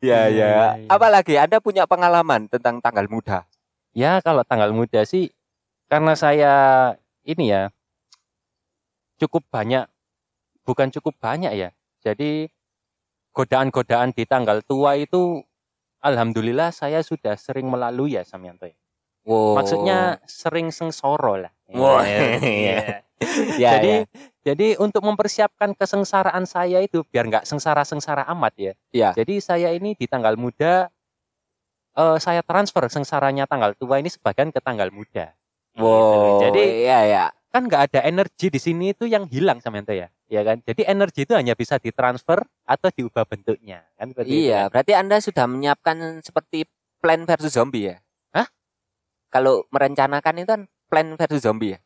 Iya, 0.00 0.28
ya 0.28 0.28
ya. 0.28 0.28
iya, 0.28 0.48
iya. 0.80 0.88
Apalagi 0.88 1.36
Anda 1.36 1.60
punya 1.60 1.84
pengalaman 1.84 2.44
tentang 2.48 2.80
tanggal 2.80 3.08
muda? 3.08 3.48
Ya 3.96 4.22
kalau 4.22 4.46
tanggal 4.46 4.70
muda 4.70 5.02
sih 5.02 5.34
karena 5.90 6.14
saya 6.14 6.54
ini 7.26 7.50
ya 7.50 7.74
cukup 9.18 9.44
banyak 9.50 9.90
bukan 10.64 10.88
cukup 10.94 11.18
banyak 11.18 11.52
ya. 11.58 11.70
Jadi 12.00 12.48
godaan-godaan 13.34 14.14
di 14.16 14.24
tanggal 14.24 14.62
tua 14.64 14.96
itu 14.96 15.42
alhamdulillah 16.00 16.72
saya 16.72 17.04
sudah 17.04 17.36
sering 17.36 17.68
melalui 17.68 18.16
ya 18.16 18.22
Samyanto 18.24 18.70
ya. 18.70 18.76
Wow. 19.28 19.60
Maksudnya 19.60 20.18
sering 20.24 20.72
sengsoro 20.72 21.36
lah. 21.36 21.52
Wah. 21.70 22.02
Iya. 22.02 23.04
ya, 23.60 23.70
jadi 23.76 23.94
ya. 24.08 24.08
jadi 24.42 24.80
untuk 24.80 25.04
mempersiapkan 25.04 25.76
kesengsaraan 25.76 26.48
saya 26.48 26.80
itu 26.80 27.04
biar 27.04 27.28
nggak 27.28 27.44
sengsara-sengsara 27.44 28.24
amat 28.32 28.54
ya. 28.56 28.72
Iya. 28.90 29.10
Jadi 29.12 29.44
saya 29.44 29.68
ini 29.76 29.92
di 29.92 30.08
tanggal 30.08 30.40
muda 30.40 30.88
eh, 31.92 32.16
saya 32.18 32.40
transfer 32.40 32.86
sengsaranya 32.86 33.44
tanggal 33.44 33.74
tua 33.74 33.98
ini 33.98 34.06
sebagian 34.06 34.50
ke 34.50 34.58
tanggal 34.58 34.90
muda. 34.90 35.34
Gitu. 35.70 35.82
Wow. 35.82 36.42
Jadi 36.42 36.62
ya 36.84 37.00
ya. 37.04 37.24
kan 37.50 37.66
nggak 37.66 37.90
ada 37.90 38.00
energi 38.04 38.46
di 38.46 38.58
sini 38.58 38.94
itu 38.94 39.10
yang 39.10 39.26
hilang 39.26 39.58
sama 39.58 39.82
ente 39.82 39.90
ya, 39.92 40.06
ya 40.26 40.46
kan? 40.46 40.62
Jadi 40.62 40.86
energi 40.86 41.26
itu 41.26 41.34
hanya 41.34 41.58
bisa 41.58 41.82
ditransfer 41.82 42.38
atau 42.62 42.88
diubah 42.88 43.26
bentuknya, 43.26 43.82
kan? 43.98 44.14
seperti 44.14 44.30
itu 44.30 44.38
Iya, 44.46 44.60
kan? 44.60 44.70
berarti 44.70 44.92
Anda 44.94 45.16
sudah 45.18 45.44
menyiapkan 45.50 45.96
seperti 46.22 46.70
plan 47.02 47.26
versus 47.26 47.50
zombie 47.50 47.90
ya? 47.90 47.96
Hah? 48.30 48.46
Kalau 49.28 49.66
merencanakan 49.66 50.34
itu 50.38 50.46
kan 50.46 50.62
plan 50.86 51.18
versus 51.18 51.42
zombie 51.42 51.74
ya? 51.74 51.78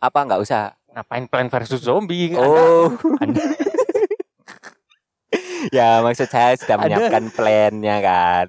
Apa 0.00 0.24
nggak 0.24 0.40
usah? 0.40 0.72
Ngapain 0.88 1.28
plan 1.28 1.52
versus 1.52 1.84
zombie? 1.84 2.32
Anda- 2.32 2.40
Oh. 2.40 2.88
Anda- 3.20 3.44
ya 5.76 6.00
maksud 6.00 6.32
saya 6.32 6.56
sudah 6.56 6.80
menyiapkan 6.80 7.28
plannya 7.30 7.96
kan. 8.00 8.48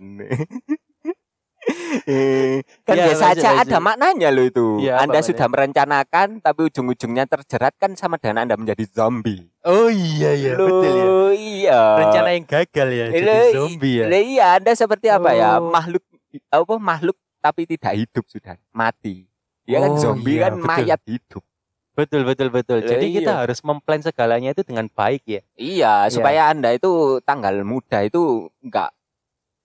Kan 2.84 2.96
Ya, 2.96 3.06
biasa 3.08 3.24
lanjut, 3.24 3.38
aja 3.38 3.50
lanjut. 3.52 3.64
ada 3.64 3.78
maknanya 3.80 4.30
loh 4.30 4.44
itu. 4.44 4.66
Ya, 4.80 4.94
anda 4.98 5.14
maknanya? 5.14 5.22
sudah 5.24 5.48
merencanakan 5.48 6.28
tapi 6.40 6.60
ujung-ujungnya 6.66 7.26
terjerat 7.26 7.74
kan 7.76 7.94
sama 7.94 8.18
dengan 8.18 8.44
Anda 8.44 8.56
menjadi 8.56 8.84
zombie. 8.88 9.48
oh 9.62 9.88
iya 9.88 10.34
iya 10.34 10.54
Loh, 10.56 10.82
betul 10.82 10.96
ya. 10.98 11.06
Iya. 11.32 11.82
Rencana 11.98 12.30
yang 12.32 12.46
gagal 12.46 12.88
ya 12.90 13.06
jadi 13.10 13.24
Loh, 13.24 13.38
i- 13.40 13.54
zombie 13.54 13.94
ya. 13.94 14.06
Lah 14.08 14.22
iya, 14.22 14.46
Anda 14.58 14.72
seperti 14.74 15.08
apa 15.08 15.30
ya? 15.32 15.50
Oh. 15.58 15.70
Makhluk 15.70 16.04
apa 16.48 16.74
makhluk 16.78 17.18
tapi 17.38 17.62
tidak 17.66 17.94
hidup 17.94 18.26
sudah, 18.26 18.56
mati. 18.72 19.26
Ya 19.64 19.78
kan 19.80 19.94
Oh, 19.94 20.00
zombie 20.00 20.36
iya, 20.36 20.50
kan 20.50 20.54
betul. 20.56 20.68
mayat 20.68 21.02
hidup. 21.06 21.44
Betul 21.92 22.22
betul 22.24 22.48
betul. 22.50 22.80
Lah, 22.80 22.88
Jadi 22.88 23.06
kita 23.12 23.32
iya. 23.32 23.40
harus 23.44 23.60
memplan 23.62 24.00
segalanya 24.00 24.50
itu 24.50 24.64
dengan 24.64 24.88
baik 24.88 25.22
ya. 25.24 25.42
Iya, 25.54 25.94
supaya 26.10 26.48
Anda 26.48 26.72
itu 26.72 26.90
tanggal 27.22 27.62
muda 27.62 28.02
itu 28.02 28.48
enggak 28.60 28.90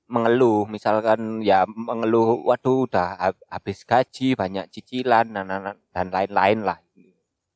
mengeluh 0.06 0.64
misalkan 0.66 1.42
ya 1.42 1.66
mengeluh 1.66 2.42
waduh 2.46 2.86
udah 2.86 3.08
hab- 3.18 3.44
habis 3.50 3.82
gaji 3.82 4.38
banyak 4.38 4.70
cicilan 4.70 5.26
dan 5.30 5.46
dan- 5.92 6.12
lain-lain 6.14 6.62
lah 6.62 6.78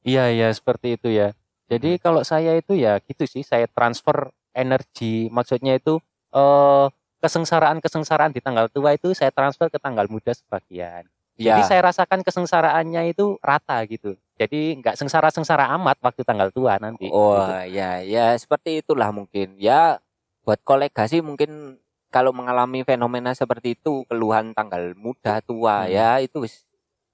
Iya 0.00 0.32
iya 0.32 0.48
seperti 0.48 0.96
itu 0.96 1.12
ya. 1.12 1.36
Jadi 1.68 1.96
Hmm. 1.96 2.02
kalau 2.02 2.22
saya 2.24 2.56
itu 2.56 2.72
ya 2.72 2.96
gitu 3.04 3.28
sih, 3.28 3.44
saya 3.44 3.68
transfer 3.68 4.32
energi, 4.56 5.28
maksudnya 5.28 5.76
itu 5.76 6.00
eh 6.32 6.86
kesengsaraan-kesengsaraan 7.20 8.32
di 8.32 8.40
tanggal 8.40 8.72
tua 8.72 8.96
itu 8.96 9.12
saya 9.12 9.28
transfer 9.28 9.68
ke 9.68 9.76
tanggal 9.76 10.08
muda 10.08 10.32
sebagian. 10.32 11.04
Jadi 11.36 11.60
ya 11.60 11.68
saya 11.68 11.80
rasakan 11.92 12.24
kesengsaraannya 12.24 13.12
itu 13.12 13.36
rata 13.44 13.84
gitu. 13.84 14.16
Jadi 14.40 14.80
nggak 14.80 14.96
sengsara-sengsara 14.96 15.68
amat 15.76 16.00
waktu 16.00 16.24
tanggal 16.24 16.48
tua 16.48 16.80
nanti. 16.80 17.08
oh 17.12 17.36
gitu. 17.36 17.76
ya 17.76 18.00
ya 18.00 18.32
seperti 18.40 18.80
itulah 18.80 19.12
mungkin 19.12 19.60
ya 19.60 20.00
buat 20.44 20.64
kolega 20.64 21.04
sih 21.04 21.20
mungkin 21.20 21.76
kalau 22.10 22.30
mengalami 22.30 22.82
fenomena 22.82 23.32
seperti 23.32 23.74
itu 23.74 24.02
keluhan 24.04 24.50
tanggal 24.50 24.92
muda 24.94 25.38
tua 25.40 25.86
Hmm. 25.86 25.90
ya 25.90 26.10
itu 26.18 26.42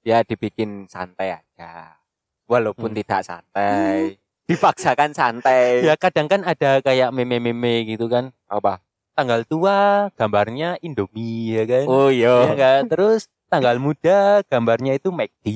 ya 0.03 0.21
dibikin 0.21 0.85
santai 0.87 1.37
aja 1.37 1.97
walaupun 2.45 2.91
Hmm. 2.91 2.99
tidak 2.99 3.21
santai 3.23 4.17
dipaksakan 4.45 5.13
santai 5.13 5.81
Ya 5.87 5.95
kadang 5.95 6.27
kan 6.27 6.43
ada 6.43 6.81
kayak 6.81 7.11
meme-meme 7.11 7.85
gitu 7.85 8.07
kan. 8.07 8.33
apa 8.47 8.81
Tanggal 9.13 9.43
tua 9.43 10.09
gambarnya 10.13 10.77
Indomie 10.81 11.57
ya 11.57 11.65
kan. 11.65 11.85
oh 11.87 12.09
Iya 12.09 12.33
iya 12.37 12.53
nggak? 12.53 12.79
Terus 12.89 13.21
tanggal 13.47 13.77
muda 13.77 14.41
gambarnya 14.45 14.93
itu 14.95 15.09
McD 15.09 15.47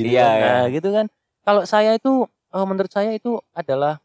gitu 0.00 0.08
Iya, 0.08 0.22
kan. 0.22 0.34
iya. 0.34 0.46
Nah, 0.54 0.64
gitu 0.70 0.88
kan. 0.90 1.06
Kalau 1.42 1.62
saya 1.64 1.92
itu 1.92 2.24
eh, 2.48 2.64
menurut 2.64 2.88
saya 2.88 3.10
itu 3.12 3.36
adalah 3.52 3.98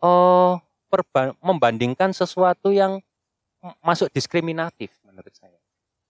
oh 0.00 0.58
perba- 0.88 1.36
membandingkan 1.38 2.10
sesuatu 2.10 2.70
yang 2.70 2.98
masuk 3.80 4.08
diskriminatif 4.10 4.92
menurut 5.04 5.32
saya. 5.32 5.56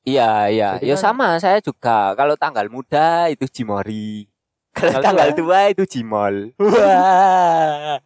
Iya, 0.01 0.49
iya. 0.49 0.69
Jadi 0.81 0.87
Ya 0.89 0.97
kan- 0.97 1.05
sama 1.05 1.29
saya 1.37 1.59
juga. 1.61 2.17
Kalau 2.17 2.35
tanggal 2.35 2.67
muda 2.73 3.29
itu 3.29 3.45
Jimori. 3.45 4.25
Kalau 4.77 5.03
Tanggal 5.03 5.35
tua? 5.35 5.39
tua 5.45 5.61
itu 5.75 5.85
Jimol. 5.85 6.55
Wah. 6.63 7.99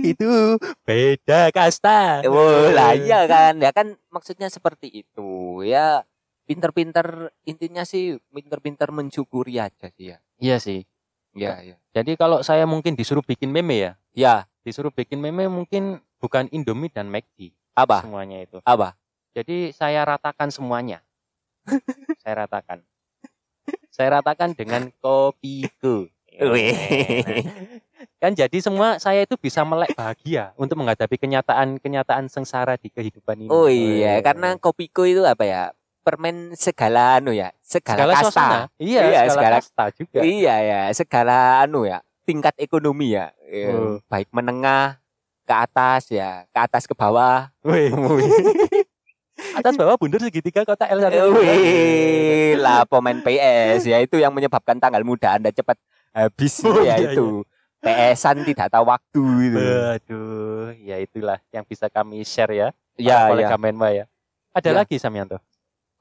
itu 0.00 0.56
beda 0.88 1.52
kasta. 1.52 2.24
Oh, 2.24 2.72
lah 2.72 2.96
iya 2.96 3.28
kan. 3.28 3.60
Ya 3.60 3.70
kan 3.76 3.92
maksudnya 4.08 4.48
seperti 4.48 5.04
itu. 5.04 5.60
Ya 5.60 6.06
pinter-pinter 6.48 7.28
intinya 7.44 7.84
sih 7.84 8.16
pinter-pinter 8.32 8.88
mensyukuri 8.88 9.60
aja 9.60 9.92
sih 9.92 10.16
ya. 10.16 10.18
Iya 10.40 10.56
sih. 10.58 10.88
Iya, 11.36 11.62
iya. 11.62 11.76
Jadi 11.94 12.16
kalau 12.16 12.42
saya 12.42 12.66
mungkin 12.66 12.96
disuruh 12.98 13.22
bikin 13.22 13.52
meme 13.54 13.76
ya, 13.78 13.92
Ya, 14.10 14.34
disuruh 14.66 14.90
bikin 14.90 15.22
meme 15.22 15.46
mungkin 15.46 16.02
bukan 16.18 16.50
Indomie 16.50 16.90
dan 16.90 17.06
McD 17.06 17.54
apa? 17.72 18.02
semuanya 18.02 18.38
itu. 18.40 18.58
Apa? 18.62 18.94
Jadi 19.30 19.70
saya 19.70 20.02
ratakan 20.02 20.50
semuanya. 20.50 21.00
saya 22.22 22.44
ratakan. 22.44 22.82
Saya 23.90 24.20
ratakan 24.20 24.52
dengan 24.52 24.90
kopiku. 24.98 26.08
Kan 28.16 28.32
jadi 28.32 28.58
semua 28.58 28.96
saya 28.96 29.24
itu 29.24 29.36
bisa 29.36 29.60
melek 29.60 29.92
bahagia 29.92 30.56
untuk 30.56 30.76
menghadapi 30.76 31.16
kenyataan-kenyataan 31.16 32.28
sengsara 32.28 32.76
di 32.76 32.88
kehidupan 32.88 33.44
ini. 33.44 33.50
Oh 33.50 33.68
iya, 33.68 34.16
Wih. 34.16 34.24
karena 34.24 34.56
kopiku 34.56 35.04
itu 35.04 35.20
apa 35.20 35.44
ya? 35.44 35.62
Permen 36.00 36.56
segala 36.56 37.20
anu 37.20 37.28
ya, 37.30 37.52
segala, 37.60 37.96
segala 38.00 38.12
kasta. 38.14 38.24
suasana. 38.24 38.60
Iya, 38.80 39.00
Iya, 39.02 39.20
segala, 39.20 39.32
segala- 39.36 39.56
kasta 39.60 39.84
juga. 39.92 40.18
Iya 40.24 40.54
ya, 40.58 40.80
segala 40.96 41.36
anu 41.60 41.84
ya, 41.84 42.00
tingkat 42.24 42.56
ekonomi 42.56 43.12
ya. 43.12 43.36
Ya, 43.44 43.68
Oh. 43.68 44.00
Baik 44.08 44.32
menengah 44.32 44.96
ke 45.50 45.54
atas 45.58 46.06
ya, 46.14 46.46
ke 46.46 46.58
atas 46.62 46.86
ke 46.86 46.94
bawah. 46.94 47.50
Wih. 47.66 47.90
Atas 49.56 49.72
bawah 49.72 49.96
bundur 49.96 50.20
segitiga 50.20 50.68
kota 50.68 50.84
L1. 50.84 51.16
Wih, 51.32 52.60
lah 52.60 52.84
pemain 52.84 53.18
PS 53.24 53.88
ya 53.88 53.96
itu 53.98 54.20
yang 54.20 54.36
menyebabkan 54.36 54.76
tanggal 54.76 55.00
muda 55.00 55.40
Anda 55.40 55.48
cepat 55.48 55.80
habis 56.12 56.60
Oh, 56.60 56.84
ya 56.84 57.00
iya, 57.00 57.16
itu. 57.16 57.40
PS-an 57.80 58.44
tidak 58.44 58.68
tahu 58.68 58.84
waktu 58.84 59.22
itu. 59.48 59.56
Aduh, 59.96 60.76
ya 60.84 61.00
itulah 61.00 61.40
yang 61.48 61.64
bisa 61.64 61.88
kami 61.88 62.20
share 62.20 62.52
ya. 62.52 62.68
Ya, 63.00 63.32
oleh 63.32 63.48
ya. 63.48 63.56
Menwa 63.56 63.88
ya. 63.88 64.04
Ada 64.52 64.76
Ya. 64.76 64.84
lagi 64.84 65.00
Samyanto? 65.00 65.40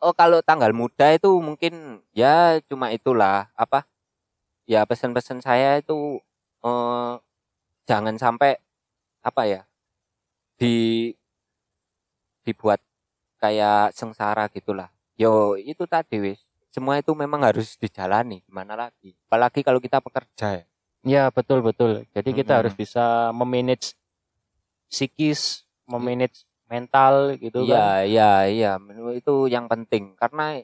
Oh, 0.04 0.12
kalau 0.12 0.44
tanggal 0.44 0.76
muda 0.76 1.08
itu 1.16 1.32
mungkin 1.40 2.04
ya 2.12 2.60
cuma 2.68 2.92
itulah 2.92 3.48
apa? 3.56 3.88
Ya 4.68 4.84
pesan-pesan 4.84 5.40
saya 5.40 5.80
itu 5.80 6.20
eh 6.60 7.14
jangan 7.88 8.20
sampai 8.20 8.60
apa 9.24 9.44
ya? 9.46 9.62
di 10.60 11.16
dibuat 12.44 12.84
kayak 13.40 13.96
sengsara 13.96 14.52
gitulah. 14.52 14.92
Yo, 15.16 15.56
itu 15.56 15.88
tadi 15.88 16.20
wis. 16.20 16.40
Semua 16.70 17.00
itu 17.00 17.16
memang 17.16 17.42
harus 17.48 17.80
dijalani, 17.80 18.44
gimana 18.46 18.76
lagi? 18.76 19.16
Apalagi 19.26 19.64
kalau 19.66 19.80
kita 19.80 20.04
pekerja 20.04 20.64
ya. 20.64 20.66
Ya 21.08 21.24
betul 21.32 21.64
betul. 21.64 22.04
Jadi 22.12 22.30
kita 22.36 22.54
Mm-mm. 22.54 22.60
harus 22.60 22.74
bisa 22.76 23.32
memanage 23.32 23.96
psikis, 24.92 25.64
memanage 25.88 26.44
mental 26.68 27.40
gitu 27.40 27.64
kan. 27.66 27.72
Iya, 27.72 27.88
iya, 28.06 28.32
iya. 28.52 28.72
Menurut 28.78 29.18
Itu 29.18 29.48
yang 29.48 29.72
penting 29.72 30.14
karena 30.20 30.60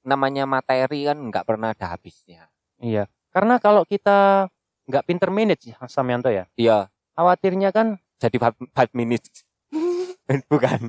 namanya 0.00 0.48
materi 0.48 1.04
kan 1.04 1.20
nggak 1.20 1.44
pernah 1.44 1.76
ada 1.76 1.92
habisnya. 1.92 2.48
Iya. 2.80 3.04
Karena 3.30 3.60
kalau 3.60 3.84
kita 3.84 4.48
nggak 4.88 5.04
pinter 5.06 5.30
manage 5.30 5.70
ya, 5.70 5.78
Samyanto 5.86 6.32
ya, 6.32 6.50
Iya, 6.58 6.90
khawatirnya 7.20 7.68
kan 7.68 8.00
jadi 8.16 8.40
5 8.40 8.72
minutes. 8.96 9.44
Bukan. 10.52 10.88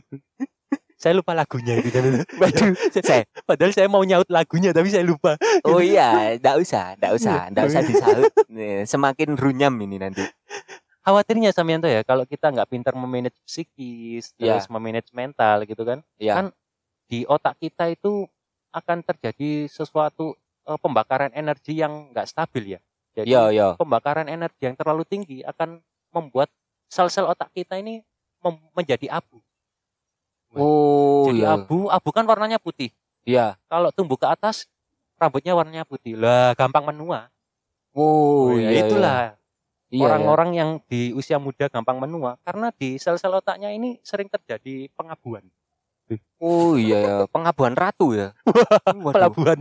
saya 1.02 1.18
lupa 1.18 1.34
lagunya 1.34 1.82
itu. 1.82 1.98
Waduh, 2.42 2.72
saya. 2.94 3.26
Padahal 3.44 3.74
saya 3.74 3.90
mau 3.90 4.06
nyaut 4.06 4.30
lagunya 4.32 4.72
tapi 4.72 4.88
saya 4.94 5.02
lupa. 5.04 5.36
Oh 5.66 5.82
iya, 5.82 6.38
enggak 6.38 6.62
usah, 6.62 6.94
enggak 6.96 7.14
usah, 7.18 7.38
enggak 7.50 7.66
usah 7.68 7.82
disaut. 7.84 8.32
Nih, 8.48 8.86
Semakin 8.86 9.34
runyam 9.34 9.74
ini 9.82 9.98
nanti. 9.98 10.22
Khawatirnya 11.02 11.50
Samyanto 11.58 11.90
ya, 11.90 12.06
kalau 12.06 12.30
kita 12.30 12.54
nggak 12.54 12.70
pinter 12.70 12.94
memanage 12.94 13.34
psikis, 13.50 14.38
Iya. 14.38 14.62
terus 14.62 14.70
memanage 14.70 15.10
mental 15.10 15.66
gitu 15.66 15.82
kan, 15.82 16.06
Iya. 16.22 16.38
Kan 16.38 16.46
di 17.10 17.26
otak 17.26 17.58
kita 17.58 17.90
itu 17.90 18.30
akan 18.70 19.02
terjadi 19.02 19.66
sesuatu 19.68 20.38
eh, 20.70 20.78
pembakaran 20.78 21.34
energi 21.34 21.82
yang 21.82 22.14
nggak 22.14 22.30
stabil 22.30 22.78
ya. 22.78 22.80
Jadi 23.18 23.34
Iya, 23.34 23.44
iya. 23.50 23.68
pembakaran 23.74 24.30
energi 24.30 24.70
yang 24.70 24.78
terlalu 24.78 25.02
tinggi 25.10 25.42
akan 25.42 25.82
membuat 26.12 26.52
sel-sel 26.92 27.26
otak 27.28 27.50
kita 27.56 27.80
ini 27.80 28.04
menjadi 28.76 29.08
abu. 29.12 29.40
Oh, 30.52 31.32
Jadi 31.32 31.48
iya. 31.48 31.56
abu, 31.56 31.88
abu 31.88 32.10
kan 32.12 32.28
warnanya 32.28 32.60
putih. 32.60 32.92
Iya. 33.24 33.56
Kalau 33.72 33.90
tumbuh 33.96 34.20
ke 34.20 34.28
atas, 34.28 34.68
rambutnya 35.16 35.56
warnanya 35.56 35.88
putih. 35.88 36.20
Lah, 36.20 36.52
gampang 36.60 36.84
menua. 36.92 37.32
Oh, 37.96 38.52
Ya, 38.56 38.72
iya. 38.72 38.84
itulah 38.88 39.20
Iya, 39.92 40.08
orang-orang 40.08 40.50
yang 40.56 40.70
di 40.88 41.12
usia 41.12 41.36
muda 41.36 41.68
gampang 41.68 42.00
menua 42.00 42.40
karena 42.48 42.72
di 42.72 42.96
sel-sel 42.96 43.36
otaknya 43.36 43.76
ini 43.76 44.00
sering 44.00 44.32
terjadi 44.32 44.88
pengabuan. 44.96 45.44
iya. 46.08 46.20
Oh 46.40 46.80
iya, 46.80 47.00
ya. 47.04 47.16
pengabuan 47.36 47.76
ratu 47.76 48.16
ya. 48.16 48.32
Pelabuhan. 48.88 49.60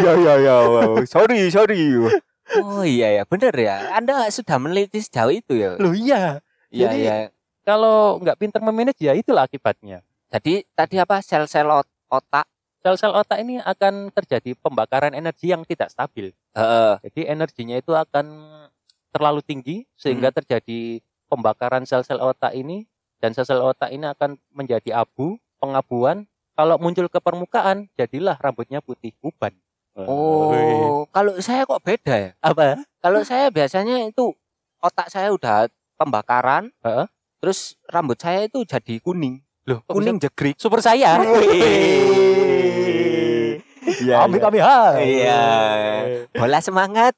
ya 0.00 0.12
ya 0.24 0.34
ya. 0.40 0.56
wow. 0.64 1.04
Sorry, 1.04 1.52
sorry. 1.52 1.92
Oh 2.62 2.86
iya 2.86 3.10
ya, 3.10 3.22
benar 3.26 3.54
ya. 3.54 3.90
Anda 3.98 4.30
sudah 4.30 4.56
meneliti 4.56 5.02
sejauh 5.02 5.34
itu 5.34 5.58
ya. 5.58 5.74
Loh 5.76 5.92
iya. 5.92 6.38
Iya 6.70 6.88
Jadi- 6.90 7.02
iya. 7.02 7.14
Kalau 7.66 8.22
nggak 8.22 8.38
pinter 8.38 8.62
memanage 8.62 9.02
ya 9.02 9.10
itulah 9.10 9.50
akibatnya. 9.50 9.98
Jadi 10.30 10.62
tadi 10.70 11.02
apa 11.02 11.18
sel-sel 11.18 11.66
ot- 11.66 11.90
otak 12.06 12.46
Sel-sel 12.86 13.10
otak 13.10 13.42
ini 13.42 13.58
akan 13.58 14.14
terjadi 14.14 14.54
pembakaran 14.62 15.10
energi 15.10 15.50
yang 15.50 15.66
tidak 15.66 15.90
stabil. 15.90 16.30
Heeh. 16.54 16.94
Jadi 17.02 17.20
energinya 17.26 17.74
itu 17.74 17.90
akan 17.90 18.26
terlalu 19.10 19.42
tinggi 19.42 19.90
sehingga 19.98 20.30
Hmm. 20.30 20.38
terjadi 20.38 21.02
pembakaran 21.26 21.82
sel-sel 21.82 22.22
otak 22.22 22.54
ini 22.54 22.86
dan 23.18 23.34
sel-sel 23.34 23.58
otak 23.58 23.90
ini 23.90 24.06
akan 24.06 24.38
menjadi 24.54 25.02
abu, 25.02 25.34
pengabuan. 25.58 26.30
Kalau 26.54 26.78
muncul 26.78 27.10
ke 27.10 27.18
permukaan, 27.18 27.90
jadilah 27.98 28.38
rambutnya 28.38 28.78
putih 28.78 29.10
uban. 29.18 29.50
Oh, 29.96 31.08
kalau 31.08 31.32
saya 31.40 31.64
kok 31.64 31.80
beda 31.80 32.14
ya? 32.14 32.30
apa? 32.44 32.76
Kalau 33.00 33.24
saya 33.24 33.48
biasanya 33.48 34.04
itu 34.04 34.36
otak 34.76 35.08
saya 35.08 35.32
udah 35.32 35.72
pembakaran, 35.96 36.68
Heeh. 36.84 37.08
terus 37.40 37.80
rambut 37.88 38.20
saya 38.20 38.44
itu 38.44 38.60
jadi 38.62 39.00
kuning, 39.00 39.40
Loh, 39.64 39.80
kuning 39.88 40.20
jegrik. 40.20 40.60
super 40.60 40.84
saya. 40.84 41.16
Iya, 43.96 44.26
Kami 44.26 44.36
kami 44.36 44.58
ha. 44.60 44.98
Iya. 44.98 45.40
Bola 46.34 46.58
semangat, 46.60 47.14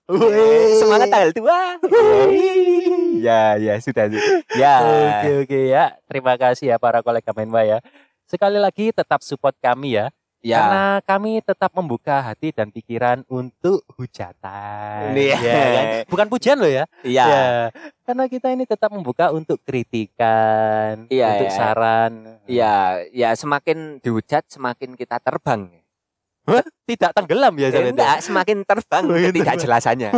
semangat 0.78 1.08
tanggal 1.10 1.32
tua. 1.34 1.80
Ya, 3.18 3.58
ya 3.58 3.74
sudah. 3.82 4.06
Ya. 4.54 4.74
Oke 4.84 5.30
oke 5.42 5.58
ya. 5.66 5.98
Terima 6.06 6.38
kasih 6.38 6.70
ya 6.70 6.76
para 6.78 7.02
kolega 7.02 7.34
Menwa 7.34 7.66
ya. 7.66 7.82
Sekali 8.28 8.60
lagi 8.60 8.92
tetap 8.94 9.24
support 9.24 9.56
kami 9.58 9.98
ya. 9.98 10.12
Ya. 10.38 10.62
Karena 10.62 10.84
kami 11.02 11.42
tetap 11.42 11.74
membuka 11.74 12.22
hati 12.22 12.54
dan 12.54 12.70
pikiran 12.70 13.26
untuk 13.26 13.82
hujatan. 13.98 15.10
Iya. 15.18 15.38
Ya 15.42 15.66
kan? 15.74 15.84
Bukan 16.06 16.26
pujian 16.30 16.62
loh 16.62 16.70
ya. 16.70 16.86
Iya. 17.02 17.26
Ya. 17.26 17.46
Karena 18.06 18.24
kita 18.30 18.54
ini 18.54 18.64
tetap 18.64 18.94
membuka 18.94 19.34
untuk 19.34 19.58
kritikan, 19.66 21.10
Iya, 21.10 21.26
untuk 21.36 21.50
iya. 21.50 21.56
saran. 21.58 22.12
Ya, 22.46 22.76
ya 23.10 23.30
semakin 23.34 23.98
dihujat 23.98 24.46
semakin 24.48 24.94
kita 24.94 25.18
terbang. 25.18 25.68
Tidak 26.88 27.12
tenggelam 27.12 27.52
ya 27.60 27.68
Eh, 27.68 27.72
Jalan 27.74 27.92
enggak, 27.92 28.18
semakin 28.24 28.64
terbang 28.64 29.04
iya, 29.12 29.28
ketidakjelasannya. 29.28 30.10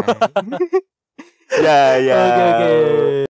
ya, 1.66 1.80
ya. 1.98 2.14
Oke 2.14 2.42
oke. 2.46 3.29